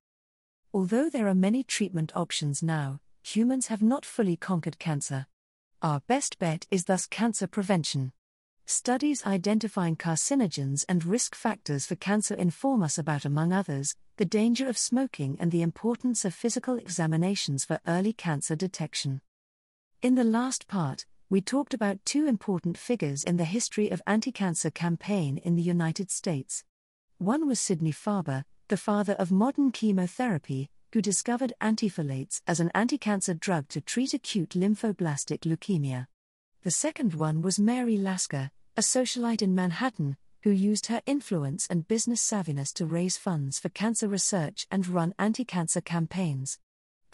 Although 0.74 1.10
there 1.10 1.28
are 1.28 1.36
many 1.36 1.64
treatment 1.64 2.12
options 2.14 2.62
now, 2.62 3.00
humans 3.24 3.68
have 3.68 3.82
not 3.82 4.06
fully 4.06 4.36
conquered 4.36 4.80
cancer. 4.80 5.28
Our 5.82 6.02
best 6.08 6.40
bet 6.40 6.68
is 6.70 6.86
thus 6.86 7.06
cancer 7.06 7.48
prevention. 7.48 8.12
Studies 8.66 9.26
identifying 9.26 9.96
carcinogens 9.96 10.84
and 10.90 11.06
risk 11.06 11.34
factors 11.34 11.86
for 11.86 11.96
cancer 11.96 12.36
inform 12.36 12.84
us 12.84 12.98
about, 12.98 13.24
among 13.24 13.54
others, 13.54 13.96
the 14.18 14.26
danger 14.26 14.68
of 14.68 14.78
smoking 14.78 15.38
and 15.40 15.52
the 15.52 15.62
importance 15.62 16.26
of 16.26 16.34
physical 16.34 16.76
examinations 16.76 17.64
for 17.64 17.80
early 17.88 18.12
cancer 18.12 18.58
detection. 18.58 19.22
In 20.02 20.16
the 20.16 20.26
last 20.26 20.68
part, 20.68 21.06
we 21.30 21.42
talked 21.42 21.74
about 21.74 22.00
two 22.06 22.26
important 22.26 22.78
figures 22.78 23.26
in 23.26 23.36
the 23.36 23.44
history 23.44 23.90
of 23.90 24.02
anti-cancer 24.08 24.72
campaign 24.72 25.38
in 25.40 25.56
the 25.56 25.62
United 25.62 26.10
States. 26.10 26.64
One 27.18 27.46
was 27.46 27.60
Sidney 27.60 27.92
Farber, 27.92 28.46
the 28.70 28.78
father 28.78 29.12
of 29.14 29.30
modern 29.30 29.72
chemotherapy, 29.72 30.70
who 30.94 31.02
discovered 31.02 31.52
antifolate 31.60 32.42
as 32.48 32.62
an 32.62 32.72
anti-cancer 32.74 33.34
drug 33.34 33.68
to 33.70 33.82
treat 33.82 34.14
acute 34.14 34.52
lymphoblastic 34.52 35.40
leukemia. 35.40 36.08
The 36.64 36.72
second 36.72 37.14
one 37.14 37.42
was 37.42 37.60
Mary 37.60 37.98
Lasker, 37.98 38.50
a 38.78 38.82
socialite 38.82 39.42
in 39.42 39.54
Manhattan, 39.54 40.16
who 40.44 40.52
used 40.52 40.86
her 40.86 41.02
influence 41.06 41.68
and 41.70 41.90
business 41.90 42.22
savviness 42.22 42.72
to 42.76 42.86
raise 42.86 43.18
funds 43.18 43.60
for 43.60 43.68
cancer 43.68 44.08
research 44.08 44.66
and 44.72 44.88
run 44.88 45.14
anti-cancer 45.20 45.82
campaigns. 45.82 46.58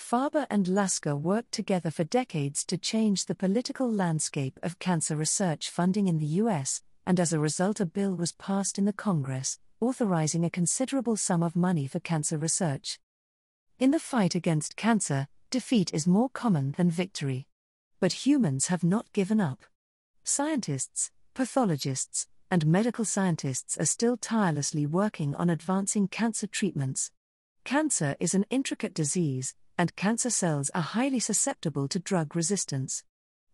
Farber 0.04 0.46
and 0.50 0.68
Lasker 0.68 1.16
worked 1.16 1.54
together 1.54 1.90
for 1.90 2.04
decades 2.04 2.66
to 2.66 2.78
change 2.78 3.26
the 3.26 3.34
political 3.34 3.90
landscape 3.90 4.60
of 4.62 4.78
cancer 4.78 5.16
research 5.16 5.70
funding 5.70 6.10
in 6.10 6.20
the 6.20 6.36
US, 6.44 6.82
and 7.08 7.22
as 7.22 7.32
a 7.32 7.40
result, 7.40 7.80
a 7.80 7.86
bill 7.86 8.14
was 8.14 8.34
passed 8.34 8.78
in 8.78 8.84
the 8.84 8.92
Congress, 8.92 9.60
authorizing 9.80 10.44
a 10.44 10.50
considerable 10.50 11.16
sum 11.16 11.42
of 11.42 11.56
money 11.56 11.88
for 11.88 12.02
cancer 12.02 12.38
research. 12.38 13.00
In 13.80 13.92
the 13.92 14.00
fight 14.00 14.36
against 14.36 14.76
cancer, 14.76 15.30
defeat 15.50 15.94
is 15.94 16.06
more 16.06 16.30
common 16.30 16.74
than 16.74 16.92
victory. 16.92 17.48
But 18.02 18.28
humans 18.28 18.68
have 18.68 18.84
not 18.84 19.14
given 19.14 19.40
up. 19.40 19.64
Scientists, 20.26 21.12
pathologists, 21.34 22.28
and 22.52 22.66
medical 22.66 23.06
scientists 23.06 23.78
are 23.78 23.86
still 23.86 24.18
tirelessly 24.18 24.86
working 24.86 25.34
on 25.36 25.50
advancing 25.50 26.10
cancer 26.10 26.46
treatments. 26.46 27.10
Cancer 27.64 28.18
is 28.20 28.36
an 28.36 28.46
intricate 28.50 28.94
disease, 28.94 29.56
and 29.78 29.96
cancer 29.96 30.30
cells 30.30 30.70
are 30.76 30.82
highly 30.82 31.20
susceptible 31.20 31.88
to 31.88 32.00
drug 32.00 32.36
resistance. 32.36 33.04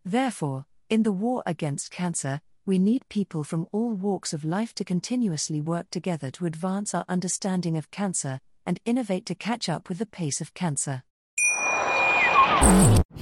Therefore, 0.04 0.66
in 0.90 1.04
the 1.04 1.12
war 1.12 1.44
against 1.46 1.92
cancer, 1.92 2.42
we 2.66 2.80
need 2.80 3.08
people 3.10 3.44
from 3.44 3.68
all 3.72 3.94
walks 3.94 4.34
of 4.34 4.44
life 4.44 4.74
to 4.76 4.84
continuously 4.84 5.62
work 5.62 5.90
together 5.90 6.30
to 6.32 6.46
advance 6.46 6.94
our 6.94 7.06
understanding 7.10 7.78
of 7.78 7.92
cancer 7.92 8.40
and 8.66 8.80
innovate 8.86 9.26
to 9.26 9.36
catch 9.36 9.70
up 9.70 9.90
with 9.90 9.98
the 9.98 10.06
pace 10.06 10.42
of 10.42 10.54
cancer. 10.54 11.04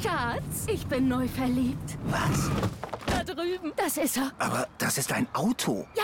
Schatz, 0.01 0.67
ich 0.67 0.85
bin 0.87 1.07
neu 1.07 1.27
verliebt. 1.27 1.97
Was? 2.05 2.49
Da 3.05 3.23
drüben. 3.23 3.71
Das 3.75 3.97
ist 3.97 4.17
er. 4.17 4.31
Aber 4.39 4.67
das 4.77 4.97
ist 4.97 5.11
ein 5.11 5.27
Auto. 5.33 5.87
Ja, 5.95 6.03